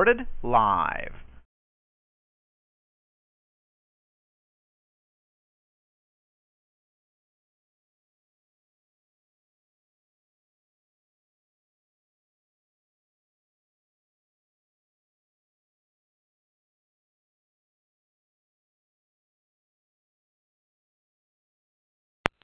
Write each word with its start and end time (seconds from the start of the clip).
Recorded 0.00 0.26
live. 0.42 1.12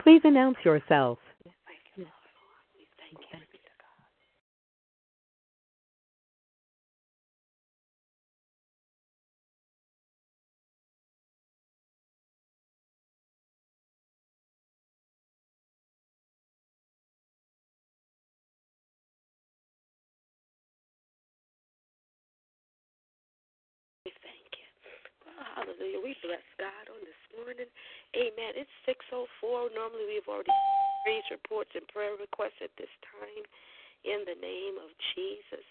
Please 0.03 0.21
announce 0.25 0.59
yourself. 0.63 1.19
It's 28.57 28.73
6.04. 28.89 29.77
Normally 29.77 30.09
we've 30.09 30.27
already 30.27 30.57
praise 31.05 31.29
reports 31.29 31.71
and 31.77 31.85
prayer 31.93 32.17
requests 32.17 32.59
at 32.65 32.73
this 32.81 32.91
time 33.05 33.45
in 34.09 34.25
the 34.25 34.39
name 34.41 34.81
of 34.81 34.89
Jesus. 35.13 35.67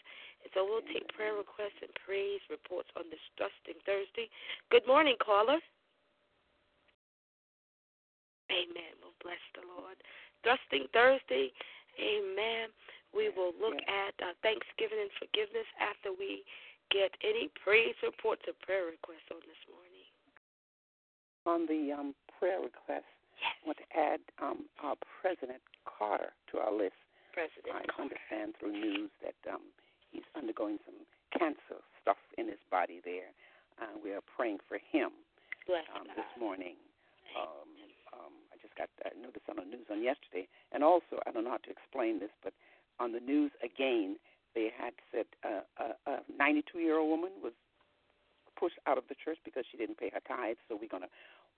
And 0.46 0.50
so 0.54 0.64
we'll 0.64 0.86
take 0.94 1.10
prayer 1.12 1.34
requests 1.34 1.82
and 1.82 1.90
praise 2.06 2.40
reports 2.48 2.94
on 2.94 3.10
this 3.10 3.22
Trusting 3.36 3.82
Thursday. 3.90 4.30
Good 4.70 4.86
morning, 4.86 5.18
caller. 5.18 5.58
Amen. 8.54 8.94
We'll 9.02 9.18
bless 9.26 9.42
the 9.58 9.66
Lord. 9.66 9.98
Trusting 10.46 10.86
Thursday. 10.94 11.50
Amen. 11.98 12.70
We 13.10 13.34
will 13.34 13.58
look 13.58 13.82
at 13.90 14.14
uh, 14.22 14.38
Thanksgiving 14.46 15.10
and 15.10 15.14
forgiveness 15.18 15.66
after 15.82 16.14
we 16.14 16.46
get 16.92 17.12
any 17.26 17.50
praise 17.64 17.96
reports 18.04 18.44
or 18.46 18.54
prayer 18.62 18.86
requests 18.94 19.30
on 19.32 19.42
this 19.44 19.62
morning? 19.66 20.06
On 21.46 21.62
the 21.66 21.94
um, 21.94 22.14
prayer 22.40 22.60
request, 22.60 23.08
yes. 23.40 23.54
I 23.62 23.62
want 23.66 23.80
to 23.80 23.90
add 23.96 24.22
um, 24.42 24.66
our 24.84 24.96
President 25.22 25.62
Carter 25.86 26.32
to 26.52 26.60
our 26.60 26.74
list. 26.74 26.98
President 27.34 27.72
I 27.72 27.84
Carter. 27.88 28.16
understand 28.16 28.56
through 28.60 28.76
news 28.76 29.12
that 29.24 29.38
um, 29.52 29.64
he's 30.12 30.28
undergoing 30.36 30.80
some 30.86 30.96
cancer 31.36 31.84
stuff 32.02 32.20
in 32.38 32.48
his 32.48 32.62
body 32.72 33.02
there. 33.04 33.32
Uh, 33.82 33.96
we 34.00 34.16
are 34.16 34.24
praying 34.24 34.64
for 34.68 34.80
him 34.80 35.12
um, 35.68 36.08
this 36.16 36.32
morning. 36.40 36.80
Um, 37.36 37.68
um, 38.16 38.34
I 38.52 38.56
just 38.64 38.72
got 38.80 38.88
uh, 39.04 39.12
notice 39.20 39.44
on 39.52 39.60
the 39.60 39.68
news 39.68 39.88
on 39.92 40.00
yesterday, 40.00 40.48
and 40.72 40.84
also 40.84 41.20
I 41.28 41.32
don't 41.36 41.44
know 41.44 41.52
how 41.52 41.64
to 41.68 41.74
explain 41.74 42.24
this, 42.24 42.32
but 42.40 42.54
on 43.04 43.12
the 43.12 43.20
news 43.20 43.52
again, 43.60 44.16
they 44.56 44.72
had 44.72 44.96
said 45.12 45.28
uh, 45.44 45.68
a 46.08 46.24
92 46.32 46.80
year 46.80 46.96
old 46.98 47.12
woman 47.12 47.32
was 47.44 47.52
pushed 48.56 48.80
out 48.88 48.98
of 48.98 49.04
the 49.12 49.16
church 49.20 49.38
because 49.44 49.66
she 49.70 49.76
didn't 49.76 50.00
pay 50.00 50.10
her 50.16 50.24
tithes. 50.24 50.64
So 50.70 50.80
we're 50.80 50.88
going 50.88 51.04
to 51.04 51.12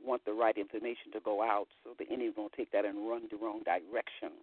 want 0.03 0.23
the 0.25 0.33
right 0.33 0.57
information 0.57 1.11
to 1.13 1.19
go 1.19 1.41
out 1.41 1.67
so 1.83 1.91
the 1.97 2.07
enemy 2.07 2.31
won't 2.35 2.53
take 2.53 2.71
that 2.71 2.85
and 2.85 3.09
run 3.09 3.27
the 3.29 3.37
wrong 3.37 3.61
direction. 3.65 4.33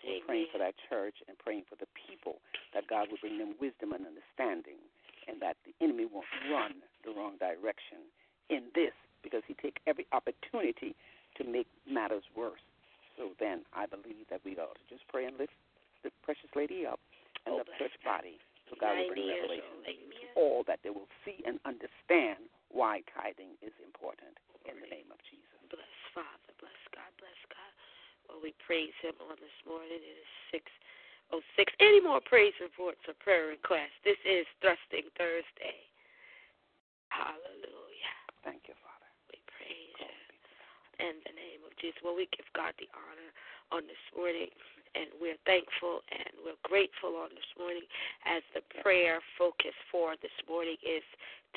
So 0.00 0.08
we're 0.12 0.26
praying 0.26 0.48
for 0.52 0.58
that 0.58 0.74
church 0.88 1.16
and 1.28 1.38
praying 1.38 1.64
for 1.68 1.76
the 1.76 1.88
people 1.94 2.40
that 2.74 2.88
God 2.88 3.08
will 3.10 3.20
bring 3.20 3.38
them 3.38 3.56
wisdom 3.60 3.92
and 3.92 4.04
understanding 4.04 4.80
and 5.28 5.40
that 5.40 5.56
the 5.64 5.72
enemy 5.82 6.06
won't 6.06 6.28
run 6.50 6.80
the 7.04 7.12
wrong 7.12 7.36
direction 7.40 8.04
in 8.48 8.70
this 8.74 8.94
because 9.22 9.42
he 9.48 9.54
take 9.58 9.80
every 9.86 10.06
opportunity 10.12 10.94
to 11.36 11.42
make 11.44 11.66
matters 11.88 12.24
worse. 12.36 12.62
So 13.16 13.32
then 13.40 13.64
I 13.72 13.86
believe 13.86 14.28
that 14.30 14.44
we 14.44 14.56
ought 14.56 14.76
to 14.76 14.86
just 14.88 15.08
pray 15.08 15.24
and 15.24 15.36
lift 15.38 15.56
the 16.04 16.10
precious 16.22 16.52
lady 16.54 16.86
up 16.86 17.00
and 17.46 17.56
Oh, 17.56 17.62
the 17.64 17.72
church 17.78 17.96
body 18.04 18.38
so 18.68 18.74
God 18.78 18.98
will 18.98 19.14
bring 19.14 19.30
revelation 19.30 19.86
to 19.86 19.94
all 20.34 20.66
that 20.66 20.82
they 20.82 20.90
will 20.90 21.08
see 21.24 21.38
and 21.46 21.62
understand 21.62 22.50
why 22.74 23.06
tithing 23.14 23.54
is 23.62 23.72
important 23.82 24.34
in 24.66 24.78
the 24.82 24.90
name 24.90 25.10
of 25.14 25.20
Jesus. 25.26 25.58
Bless 25.70 25.96
Father. 26.14 26.52
Bless 26.58 26.82
God. 26.94 27.10
Bless 27.18 27.40
God. 27.50 27.72
Well, 28.26 28.40
we 28.42 28.54
praise 28.62 28.94
Him 29.02 29.14
on 29.30 29.38
this 29.38 29.58
morning. 29.66 30.02
It 30.02 30.04
is 30.04 30.30
six 30.50 30.66
oh 31.30 31.42
six. 31.54 31.70
Any 31.78 32.02
more 32.02 32.22
praise 32.22 32.54
reports 32.58 33.02
or 33.06 33.14
prayer 33.22 33.50
requests? 33.50 33.98
This 34.02 34.18
is 34.26 34.46
Thrusting 34.62 35.06
Thursday. 35.14 35.86
Hallelujah. 37.14 38.16
Thank 38.42 38.66
you, 38.66 38.76
Father. 38.82 39.10
We 39.30 39.38
praise 39.46 39.94
you 40.02 40.12
in 41.02 41.14
the 41.26 41.34
name 41.34 41.62
of 41.66 41.72
Jesus. 41.78 41.98
Well, 42.02 42.18
we 42.18 42.26
give 42.34 42.46
God 42.54 42.74
the 42.78 42.90
honor 42.94 43.30
on 43.74 43.86
this 43.86 44.04
morning, 44.14 44.50
and 44.94 45.10
we're 45.18 45.38
thankful 45.44 46.02
and 46.10 46.30
we're 46.46 46.60
grateful 46.62 47.18
on 47.18 47.34
this 47.34 47.50
morning 47.58 47.84
as 48.24 48.42
the 48.54 48.62
prayer 48.82 49.18
focus 49.36 49.74
for 49.90 50.14
this 50.22 50.34
morning 50.46 50.78
is 50.82 51.04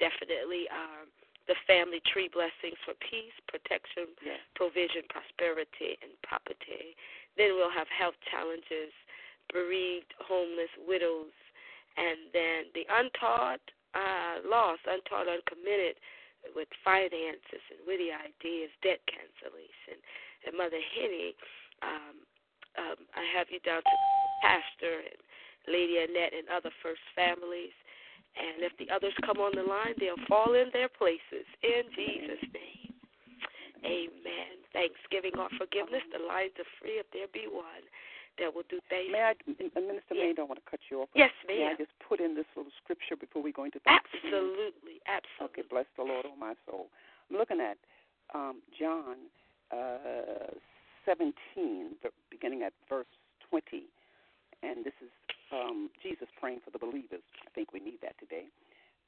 definitely 0.01 0.65
um, 0.73 1.07
the 1.49 1.57
family 1.65 1.97
tree 2.13 2.29
blessings 2.29 2.77
for 2.85 2.93
peace, 3.01 3.33
protection, 3.49 4.13
Yes. 4.21 4.39
provision, 4.53 5.01
prosperity, 5.09 5.97
and 6.05 6.13
property. 6.21 6.95
Then 7.35 7.55
we'll 7.57 7.73
have 7.73 7.89
health 7.89 8.15
challenges, 8.29 8.93
bereaved, 9.51 10.13
homeless, 10.21 10.69
widows, 10.77 11.33
and 11.97 12.31
then 12.31 12.69
the 12.73 12.85
untaught, 12.87 13.61
uh, 13.95 14.39
lost, 14.45 14.85
untaught, 14.85 15.27
uncommitted 15.27 15.97
with 16.53 16.69
finances 16.85 17.63
and 17.71 17.79
witty 17.87 18.13
ideas, 18.13 18.69
debt 18.81 19.01
cancellation. 19.07 19.97
And 20.45 20.55
Mother 20.55 20.79
Henny, 20.79 21.35
um, 21.81 22.15
um, 22.77 22.97
I 23.15 23.25
have 23.35 23.49
you 23.49 23.59
down 23.61 23.81
to 23.81 23.95
Pastor 24.41 24.99
and 24.99 25.19
Lady 25.67 25.97
Annette 25.97 26.33
and 26.33 26.47
other 26.49 26.71
first 26.81 27.01
families. 27.15 27.73
And 28.37 28.63
if 28.63 28.73
the 28.77 28.87
others 28.93 29.13
come 29.25 29.37
on 29.41 29.55
the 29.55 29.63
line, 29.63 29.97
they'll 29.99 30.19
fall 30.27 30.53
in 30.53 30.69
their 30.71 30.89
places 30.89 31.45
in 31.63 31.83
Jesus' 31.95 32.45
name. 32.53 32.93
Amen. 33.83 34.53
Thanksgiving 34.73 35.33
or 35.39 35.49
forgiveness, 35.57 36.03
the 36.11 36.21
lines 36.21 36.53
are 36.59 36.67
free 36.79 36.99
if 36.99 37.07
there 37.11 37.27
be 37.31 37.47
one 37.49 37.83
that 38.39 38.53
will 38.53 38.67
do 38.71 38.79
things. 38.87 39.11
May 39.11 39.23
I, 39.23 39.33
Minister 39.75 40.15
Yes. 40.15 40.31
May, 40.31 40.33
don't 40.33 40.47
want 40.47 40.63
to 40.63 40.69
cut 40.69 40.79
you 40.89 41.03
off. 41.03 41.09
Yes, 41.15 41.31
May 41.47 41.67
I 41.67 41.75
just 41.75 41.91
put 41.99 42.19
in 42.19 42.35
this 42.35 42.47
little 42.55 42.71
scripture 42.83 43.15
before 43.15 43.43
we 43.43 43.51
go 43.51 43.65
into 43.65 43.79
Thanksgiving? 43.83 44.31
Absolutely, 44.31 45.03
absolutely. 45.07 45.63
Okay, 45.63 45.63
bless 45.67 45.87
the 45.97 46.03
Lord, 46.03 46.25
oh 46.27 46.35
my 46.39 46.55
soul. 46.67 46.87
I'm 47.29 47.37
looking 47.37 47.59
at 47.59 47.77
um, 48.33 48.63
John 48.77 49.27
uh, 49.71 50.55
17, 51.05 51.99
beginning 52.31 52.63
at 52.63 52.73
verse 52.87 53.09
20, 53.49 53.83
and 54.63 54.85
this 54.85 54.95
is 55.03 55.11
um, 55.51 55.89
Jesus 56.03 56.27
praying 56.39 56.59
for 56.63 56.71
the 56.71 56.79
believers. 56.79 57.21
I 57.45 57.49
think 57.55 57.73
we 57.73 57.79
need 57.79 57.99
that 58.01 58.17
today. 58.19 58.45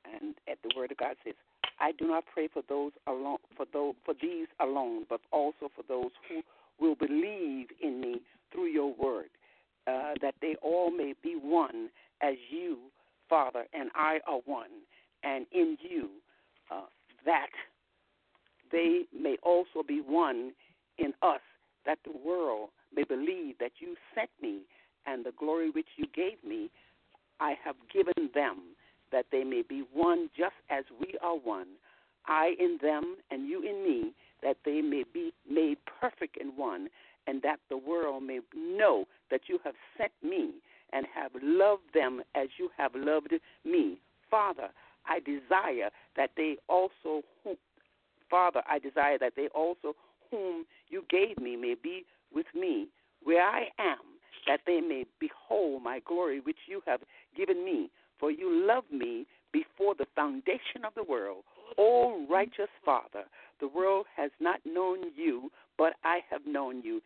And 0.05 0.35
at 0.49 0.57
the 0.63 0.71
Word 0.75 0.91
of 0.91 0.97
God 0.97 1.15
says, 1.23 1.35
"I 1.79 1.91
do 1.91 2.07
not 2.07 2.23
pray 2.33 2.47
for 2.47 2.63
those 2.67 2.91
alone, 3.07 3.37
for 3.55 3.65
those, 3.71 3.95
for 4.03 4.13
these 4.19 4.47
alone, 4.59 5.05
but 5.09 5.21
also 5.31 5.69
for 5.75 5.83
those 5.87 6.11
who 6.27 6.41
will 6.79 6.95
believe 6.95 7.67
in 7.81 8.01
me 8.01 8.21
through 8.51 8.65
your 8.65 8.93
word, 8.93 9.29
uh, 9.87 10.13
that 10.21 10.35
they 10.41 10.55
all 10.61 10.89
may 10.89 11.13
be 11.21 11.35
one, 11.35 11.89
as 12.21 12.35
you, 12.49 12.77
Father, 13.29 13.65
and 13.73 13.89
I 13.95 14.19
are 14.27 14.39
one, 14.45 14.71
and 15.23 15.45
in 15.51 15.77
you, 15.79 16.09
uh, 16.71 16.87
that 17.25 17.51
they 18.71 19.05
may 19.17 19.37
also 19.43 19.83
be 19.87 20.01
one 20.01 20.53
in 20.97 21.13
us, 21.21 21.41
that 21.85 21.99
the 22.03 22.11
world 22.25 22.69
may 22.93 23.03
believe 23.03 23.57
that 23.59 23.73
you 23.79 23.95
sent 24.15 24.29
me, 24.41 24.61
and 25.05 25.25
the 25.25 25.33
glory 25.37 25.69
which 25.69 25.87
you 25.97 26.05
gave 26.13 26.43
me, 26.47 26.69
I 27.39 27.55
have 27.63 27.75
given 27.93 28.29
them, 28.33 28.75
that 29.11 29.25
they 29.31 29.43
may 29.43 29.61
be 29.61 29.83
one 29.93 30.29
just 30.37 30.55
as 30.69 30.85
we 30.99 31.15
are 31.21 31.35
one, 31.35 31.67
I 32.27 32.53
in 32.59 32.77
them 32.81 33.17
and 33.29 33.47
you 33.47 33.61
in 33.61 33.83
me, 33.83 34.13
that 34.43 34.57
they 34.63 34.81
may 34.81 35.03
be 35.11 35.33
made 35.49 35.77
perfect 35.99 36.37
in 36.37 36.55
one, 36.55 36.87
and 37.27 37.41
that 37.41 37.59
the 37.69 37.77
world 37.77 38.23
may 38.23 38.39
know 38.55 39.05
that 39.29 39.41
you 39.47 39.59
have 39.63 39.75
sent 39.97 40.11
me 40.23 40.53
and 40.93 41.05
have 41.13 41.31
loved 41.41 41.93
them 41.93 42.21
as 42.35 42.47
you 42.57 42.69
have 42.77 42.91
loved 42.95 43.33
me. 43.65 43.99
Father, 44.29 44.69
I 45.05 45.19
desire 45.19 45.89
that 46.15 46.31
they 46.37 46.57
also, 46.67 47.23
Father, 48.29 48.61
I 48.69 48.79
desire 48.79 49.17
that 49.19 49.33
they 49.35 49.47
also, 49.49 49.95
whom 50.29 50.65
you 50.89 51.03
gave 51.09 51.37
me, 51.37 51.55
may 51.55 51.75
be 51.81 52.05
with 52.33 52.47
me 52.55 52.87
where 53.23 53.43
I 53.45 53.67
am, 53.77 53.99
that 54.51 54.59
they 54.67 54.81
may 54.81 55.05
behold 55.17 55.81
my 55.81 56.01
glory 56.05 56.41
which 56.41 56.57
you 56.67 56.81
have 56.85 56.99
given 57.37 57.63
me. 57.63 57.89
For 58.19 58.29
you 58.29 58.67
loved 58.67 58.91
me 58.91 59.25
before 59.53 59.95
the 59.95 60.05
foundation 60.13 60.83
of 60.85 60.93
the 60.93 61.05
world. 61.09 61.45
O 61.77 62.25
righteous 62.29 62.67
Father, 62.83 63.23
the 63.61 63.69
world 63.69 64.07
has 64.13 64.29
not 64.41 64.59
known 64.65 64.97
you, 65.15 65.49
but 65.77 65.93
I 66.03 66.19
have 66.29 66.41
known 66.45 66.81
you, 66.83 67.01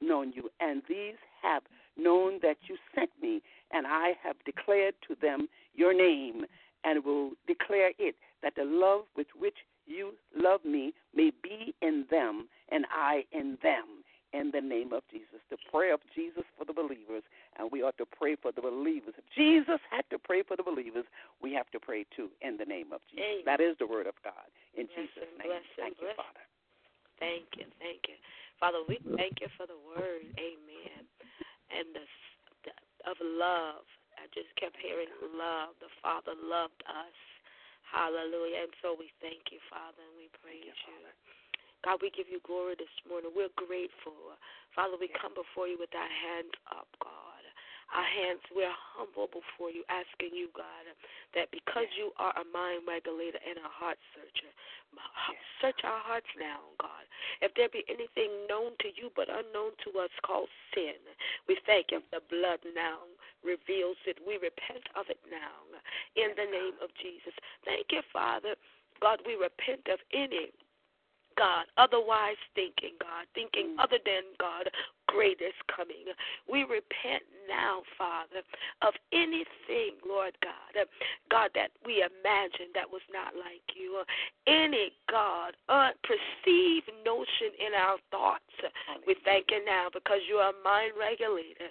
known 0.00 0.32
you, 0.34 0.48
and 0.60 0.80
these 0.88 1.16
have 1.42 1.62
known 1.98 2.38
that 2.40 2.56
you 2.68 2.78
sent 2.94 3.10
me, 3.20 3.42
and 3.70 3.86
I 3.86 4.12
have 4.22 4.36
declared 4.46 4.94
to 5.08 5.16
them 5.20 5.46
your 5.74 5.92
name, 5.92 6.46
and 6.84 7.04
will 7.04 7.32
declare 7.46 7.90
it, 7.98 8.14
that 8.42 8.54
the 8.56 8.64
love 8.64 9.02
with 9.14 9.26
which 9.38 9.56
you 9.86 10.14
love 10.34 10.64
me 10.64 10.94
may 11.14 11.32
be 11.42 11.74
in 11.82 12.06
them, 12.10 12.48
and 12.70 12.86
I 12.90 13.24
in 13.30 13.58
them 13.62 14.04
in 14.32 14.50
the 14.52 14.60
name 14.60 14.92
of 14.92 15.02
Jesus. 15.10 15.40
The 15.50 15.56
prayer 15.70 15.94
of 15.94 16.00
Jesus 16.14 16.44
for 16.56 16.64
the 16.64 16.72
believers, 16.72 17.24
and 17.58 17.70
we 17.72 17.82
ought 17.82 17.96
to 17.98 18.06
pray 18.06 18.36
for 18.36 18.52
the 18.52 18.60
believers. 18.60 19.14
If 19.16 19.24
Jesus 19.34 19.80
had 19.90 20.04
to 20.10 20.18
pray 20.18 20.42
for 20.42 20.56
the 20.56 20.62
believers, 20.62 21.04
we 21.40 21.52
have 21.54 21.70
to 21.72 21.80
pray 21.80 22.04
too 22.14 22.28
in 22.42 22.56
the 22.56 22.68
name 22.68 22.92
of 22.92 23.00
Jesus. 23.08 23.24
Amen. 23.24 23.48
That 23.48 23.60
is 23.60 23.76
the 23.80 23.88
word 23.88 24.06
of 24.06 24.16
God. 24.22 24.48
In 24.76 24.86
bless 24.86 25.08
Jesus' 25.08 25.30
name. 25.40 25.48
Bless 25.48 25.68
thank 25.76 25.96
him, 25.96 26.12
you, 26.12 26.16
Father. 26.16 26.44
Thank 27.18 27.48
you, 27.56 27.66
thank 27.80 28.04
you. 28.06 28.16
Father, 28.60 28.82
we 28.86 28.98
thank 29.16 29.40
you 29.40 29.48
for 29.56 29.66
the 29.66 29.78
word. 29.96 30.26
Amen. 30.38 31.02
And 31.72 31.86
the, 31.94 32.04
the 32.66 32.72
of 33.06 33.16
love. 33.22 33.86
I 34.18 34.26
just 34.34 34.50
kept 34.58 34.74
hearing 34.82 35.10
love. 35.38 35.78
The 35.78 35.90
Father 36.02 36.34
loved 36.34 36.82
us. 36.90 37.16
Hallelujah. 37.86 38.66
And 38.66 38.74
so 38.82 38.98
we 38.98 39.14
thank 39.22 39.48
you, 39.54 39.62
Father, 39.70 40.02
and 40.02 40.14
we 40.18 40.26
praise 40.42 40.66
you. 40.66 40.74
you. 40.74 41.47
God, 41.84 42.02
we 42.02 42.10
give 42.10 42.26
you 42.26 42.42
glory 42.42 42.74
this 42.74 42.90
morning. 43.06 43.30
We're 43.30 43.54
grateful. 43.54 44.34
Father, 44.74 44.98
we 44.98 45.08
come 45.14 45.34
before 45.34 45.70
you 45.70 45.78
with 45.78 45.94
our 45.94 46.10
hands 46.10 46.54
up, 46.74 46.90
God. 46.98 47.42
Our 47.88 48.04
hands, 48.04 48.44
we're 48.52 48.78
humble 48.92 49.32
before 49.32 49.72
you, 49.72 49.80
asking 49.88 50.36
you, 50.36 50.52
God, 50.52 50.84
that 51.32 51.48
because 51.48 51.88
you 51.96 52.12
are 52.20 52.36
a 52.36 52.44
mind 52.52 52.84
regulator 52.84 53.40
and 53.40 53.56
a 53.56 53.64
heart 53.64 53.96
searcher, 54.12 54.52
search 55.64 55.80
our 55.88 56.02
hearts 56.04 56.28
now, 56.36 56.68
God. 56.76 57.08
If 57.40 57.56
there 57.56 57.72
be 57.72 57.88
anything 57.88 58.28
known 58.44 58.76
to 58.84 58.92
you 58.92 59.08
but 59.16 59.32
unknown 59.32 59.72
to 59.88 60.04
us 60.04 60.12
called 60.20 60.52
sin, 60.76 61.00
we 61.48 61.56
thank 61.64 61.88
you. 61.88 62.04
The 62.12 62.20
blood 62.28 62.60
now 62.76 63.08
reveals 63.40 63.96
it. 64.04 64.20
We 64.20 64.36
repent 64.36 64.84
of 64.92 65.08
it 65.08 65.20
now 65.32 65.64
in 66.12 66.36
the 66.36 66.44
name 66.44 66.76
of 66.84 66.92
Jesus. 67.00 67.32
Thank 67.64 67.88
you, 67.88 68.04
Father. 68.12 68.52
God, 69.00 69.24
we 69.24 69.32
repent 69.32 69.88
of 69.88 70.02
any 70.12 70.52
God, 71.38 71.70
otherwise 71.78 72.40
thinking, 72.58 72.98
God, 72.98 73.30
thinking 73.34 73.78
mm. 73.78 73.82
other 73.82 74.02
than 74.02 74.26
God, 74.42 74.66
great 75.06 75.40
is 75.40 75.54
coming. 75.70 76.10
We 76.50 76.66
repent 76.66 77.22
now, 77.46 77.80
Father, 77.96 78.42
of 78.82 78.92
anything, 79.14 79.96
Lord 80.02 80.34
God, 80.42 80.84
God, 81.30 81.50
that 81.54 81.70
we 81.86 82.02
imagined 82.02 82.74
that 82.74 82.90
was 82.90 83.06
not 83.08 83.38
like 83.38 83.64
you, 83.72 84.02
any, 84.46 84.92
God, 85.08 85.54
unperceived 85.70 86.90
notion 87.06 87.54
in 87.56 87.72
our 87.72 87.96
thoughts. 88.10 88.44
We 89.06 89.16
thank 89.24 89.46
you 89.54 89.64
now 89.64 89.88
because 89.94 90.20
you 90.28 90.36
are 90.42 90.50
a 90.50 90.64
mind 90.64 90.92
regulator. 90.98 91.70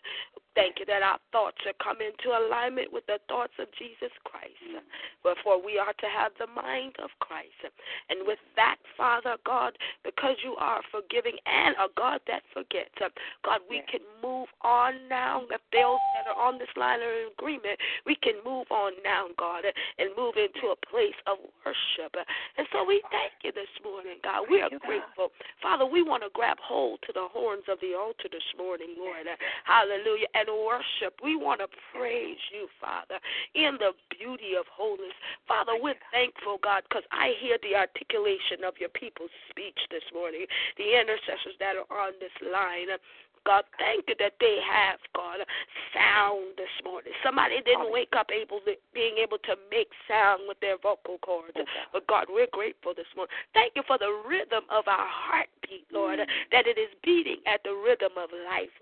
Thank 0.57 0.81
you 0.81 0.89
that 0.89 1.05
our 1.05 1.21
thoughts 1.29 1.61
are 1.69 1.77
come 1.77 2.01
into 2.01 2.33
alignment 2.33 2.89
with 2.89 3.05
the 3.05 3.21
thoughts 3.29 3.53
of 3.61 3.69
Jesus 3.77 4.09
Christ. 4.25 4.81
Wherefore 5.21 5.61
we 5.61 5.77
are 5.77 5.93
to 5.93 6.09
have 6.09 6.33
the 6.41 6.49
mind 6.49 6.97
of 6.97 7.13
Christ. 7.21 7.61
And 8.09 8.25
with 8.25 8.41
that, 8.57 8.81
Father 8.97 9.37
God, 9.45 9.77
because 10.01 10.33
you 10.41 10.57
are 10.57 10.81
forgiving 10.89 11.37
and 11.45 11.77
a 11.77 11.93
God 11.93 12.25
that 12.25 12.41
forgets, 12.57 12.89
God, 12.97 13.61
we 13.69 13.85
can 13.85 14.01
move 14.17 14.49
on 14.65 14.97
now. 15.05 15.45
If 15.53 15.61
those 15.69 16.01
that 16.17 16.25
are 16.25 16.41
on 16.41 16.57
this 16.57 16.73
line 16.73 17.05
are 17.05 17.17
in 17.21 17.29
agreement, 17.37 17.77
we 18.09 18.17
can 18.17 18.41
move 18.41 18.65
on 18.73 18.97
now, 19.05 19.29
God, 19.37 19.61
and 19.61 20.09
move 20.17 20.41
into 20.41 20.73
a 20.73 20.77
place 20.89 21.17
of 21.29 21.37
worship. 21.61 22.17
And 22.57 22.65
so 22.73 22.81
we 22.81 23.05
thank 23.13 23.45
you 23.45 23.53
this 23.53 23.69
morning, 23.85 24.17
God. 24.25 24.49
We 24.49 24.65
are 24.65 24.73
grateful. 24.81 25.29
Father, 25.61 25.85
we 25.85 26.01
want 26.01 26.25
to 26.25 26.33
grab 26.33 26.57
hold 26.57 27.05
to 27.05 27.13
the 27.13 27.29
horns 27.29 27.69
of 27.69 27.77
the 27.77 27.93
altar 27.93 28.25
this 28.31 28.49
morning, 28.57 28.97
Lord. 28.97 29.29
Hallelujah. 29.69 30.25
And 30.33 30.46
and 30.47 30.57
worship. 30.65 31.19
We 31.23 31.35
want 31.35 31.59
to 31.61 31.67
praise 31.93 32.41
you, 32.51 32.67
Father, 32.79 33.19
in 33.55 33.77
the 33.79 33.91
beauty 34.09 34.55
of 34.57 34.65
holiness. 34.71 35.15
Father, 35.47 35.73
we're 35.75 35.99
thankful, 36.11 36.57
God, 36.63 36.83
because 36.87 37.03
I 37.11 37.35
hear 37.39 37.57
the 37.61 37.75
articulation 37.75 38.63
of 38.65 38.79
your 38.79 38.89
people's 38.89 39.33
speech 39.49 39.77
this 39.91 40.05
morning, 40.13 40.47
the 40.77 40.95
intercessors 40.95 41.55
that 41.59 41.75
are 41.75 41.87
on 41.91 42.13
this 42.19 42.33
line. 42.41 42.87
God, 43.45 43.63
thank 43.79 44.11
you 44.11 44.15
that 44.19 44.35
they 44.43 44.59
have, 44.59 44.99
God, 45.15 45.39
sound 45.95 46.59
this 46.59 46.73
morning. 46.83 47.13
Somebody 47.23 47.63
didn't 47.63 47.93
wake 47.95 48.11
up 48.11 48.27
able 48.27 48.59
to, 48.67 48.75
being 48.93 49.15
able 49.23 49.39
to 49.47 49.55
make 49.71 49.87
sound 50.03 50.43
with 50.51 50.59
their 50.59 50.75
vocal 50.75 51.15
cords. 51.23 51.55
But 51.93 52.07
God, 52.07 52.27
we're 52.27 52.51
grateful 52.51 52.91
this 52.91 53.07
morning. 53.15 53.31
Thank 53.53 53.79
you 53.79 53.83
for 53.87 53.97
the 53.97 54.11
rhythm 54.27 54.67
of 54.67 54.91
our 54.91 55.07
heartbeat, 55.07 55.87
Lord, 55.93 56.19
mm. 56.19 56.27
that 56.51 56.67
it 56.67 56.75
is 56.75 56.91
beating 57.07 57.39
at 57.47 57.63
the 57.63 57.71
rhythm 57.71 58.19
of 58.19 58.35
life 58.51 58.75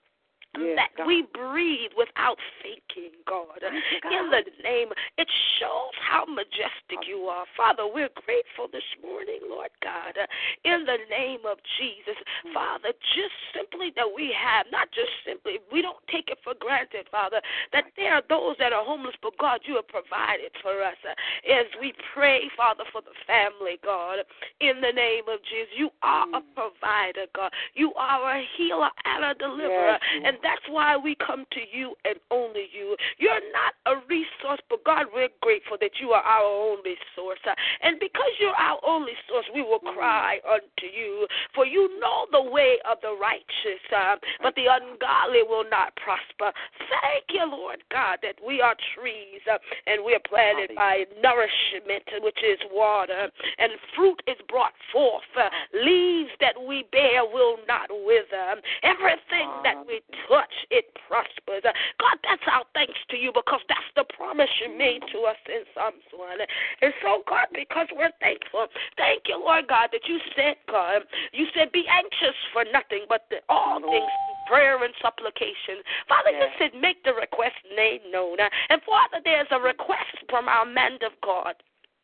yes, 0.59 0.77
that 0.77 0.91
God. 0.97 1.07
we 1.07 1.25
breathe 1.33 1.91
without 1.97 2.37
thinking, 2.61 3.11
God. 3.27 3.59
God. 3.61 4.13
In 4.13 4.29
the 4.31 4.43
name, 4.63 4.89
it 5.17 5.27
shows 5.59 5.95
how 5.99 6.25
majestic 6.25 7.07
you 7.07 7.27
are. 7.27 7.45
Father, 7.57 7.83
we're 7.85 8.13
grateful 8.25 8.67
this 8.71 8.85
morning, 9.01 9.39
Lord 9.49 9.71
God. 9.81 10.15
In 10.63 10.85
the 10.85 10.99
name 11.09 11.43
of 11.47 11.57
Jesus, 11.77 12.17
mm. 12.45 12.53
Father, 12.53 12.91
just 13.15 13.35
simply 13.53 13.91
that 13.95 14.07
we 14.07 14.33
have, 14.35 14.65
not 14.71 14.91
just 14.91 15.11
simply, 15.25 15.59
we 15.71 15.81
don't 15.81 15.99
take 16.11 16.29
it 16.29 16.39
for 16.43 16.53
granted, 16.57 17.07
Father, 17.11 17.41
that 17.73 17.85
there 17.95 18.13
are 18.13 18.23
those 18.29 18.55
that 18.59 18.73
are 18.73 18.83
homeless, 18.83 19.15
but 19.21 19.37
God, 19.37 19.61
you 19.65 19.75
have 19.75 19.87
provided 19.87 20.51
for 20.61 20.83
us. 20.83 20.97
As 21.05 21.67
we 21.79 21.93
pray, 22.13 22.49
Father, 22.55 22.83
for 22.91 23.01
the 23.01 23.15
family, 23.25 23.77
God, 23.83 24.19
in 24.59 24.81
the 24.81 24.91
name 24.91 25.27
of 25.27 25.39
Jesus, 25.43 25.73
you 25.75 25.89
are 26.03 26.27
a 26.35 26.41
mm. 26.41 26.53
provider, 26.55 27.27
God. 27.35 27.51
You 27.73 27.93
are 27.95 28.37
a 28.37 28.43
healer 28.57 28.89
and 29.05 29.23
a 29.25 29.33
deliverer. 29.35 29.97
Yes, 29.99 30.23
and 30.25 30.37
that's 30.45 30.61
why 30.69 30.95
we 30.95 31.17
come 31.17 31.45
to 31.57 31.61
you 31.73 31.95
and 32.05 32.21
only 32.29 32.69
you. 32.69 32.95
You're 33.17 33.41
not 33.49 33.73
a 33.89 33.97
resource, 34.05 34.61
but 34.69 34.85
God, 34.85 35.07
we're 35.09 35.33
grateful 35.41 35.77
that 35.81 35.97
you 35.99 36.11
are 36.11 36.21
our 36.21 36.45
only 36.45 36.93
source. 37.15 37.41
And 37.81 37.99
because 37.99 38.29
you're 38.39 38.53
our 38.53 38.77
only 38.85 39.13
source, 39.27 39.45
we 39.53 39.63
will 39.63 39.81
cry 39.81 40.37
unto 40.45 40.85
you. 40.85 41.25
For 41.55 41.65
you 41.65 41.99
know 41.99 42.27
the 42.31 42.43
way 42.43 42.77
of 42.85 43.01
the 43.01 43.17
righteous, 43.19 43.81
uh, 43.89 44.21
but 44.43 44.53
the 44.53 44.69
ungodly 44.69 45.41
will 45.41 45.65
not 45.65 45.97
prosper. 45.97 46.53
Thank 46.77 47.25
you, 47.33 47.49
Lord 47.49 47.81
God, 47.89 48.19
that 48.21 48.35
we 48.45 48.61
are 48.61 48.75
trees 48.93 49.41
uh, 49.49 49.57
and 49.87 50.05
we 50.05 50.13
are 50.13 50.25
planted 50.29 50.75
by 50.75 51.05
nourishment, 51.23 52.05
which 52.21 52.39
is 52.45 52.59
water, 52.71 53.31
and 53.57 53.71
fruit 53.95 54.21
is 54.27 54.37
brought 54.47 54.77
forth. 54.93 55.25
Leaves 55.73 56.31
that 56.39 56.53
we 56.67 56.85
bear 56.91 57.25
will 57.25 57.57
not 57.67 57.89
wither. 57.89 58.61
Everything 58.83 59.49
that 59.63 59.81
we 59.87 60.01
touch 60.27 60.34
touch, 60.35 60.55
it 60.67 60.91
prospers. 61.07 61.63
God, 61.63 62.17
that's 62.27 62.43
our 62.51 62.67
thanks 62.75 62.99
to 63.09 63.15
you 63.15 63.31
because 63.31 63.63
that's 63.71 63.87
the 63.95 64.03
promise 64.19 64.51
you 64.59 64.67
made 64.75 64.99
to 65.15 65.23
us 65.23 65.39
in 65.47 65.63
Psalms 65.71 66.03
1. 66.11 66.43
And 66.83 66.91
so, 66.99 67.23
God, 67.23 67.47
because 67.55 67.87
we're 67.95 68.11
thankful, 68.19 68.67
thank 68.99 69.31
you, 69.31 69.39
Lord 69.39 69.71
God, 69.71 69.95
that 69.95 70.03
you 70.11 70.19
said, 70.35 70.59
God, 70.67 71.07
you 71.31 71.47
said, 71.55 71.71
be 71.71 71.87
anxious 71.87 72.35
for 72.51 72.67
nothing, 72.67 73.07
but 73.07 73.31
the, 73.31 73.39
all 73.47 73.79
things 73.79 74.11
in 74.11 74.37
prayer 74.51 74.83
and 74.83 74.93
supplication. 74.99 75.79
Father, 76.11 76.35
yes. 76.35 76.43
you 76.43 76.49
said, 76.59 76.71
make 76.75 76.99
the 77.07 77.15
request 77.15 77.55
made 77.71 78.03
known. 78.11 78.37
And 78.43 78.83
Father, 78.83 79.23
there's 79.23 79.49
a 79.55 79.59
request 79.59 80.19
from 80.27 80.51
our 80.51 80.65
man 80.65 80.99
of 81.07 81.15
God. 81.23 81.55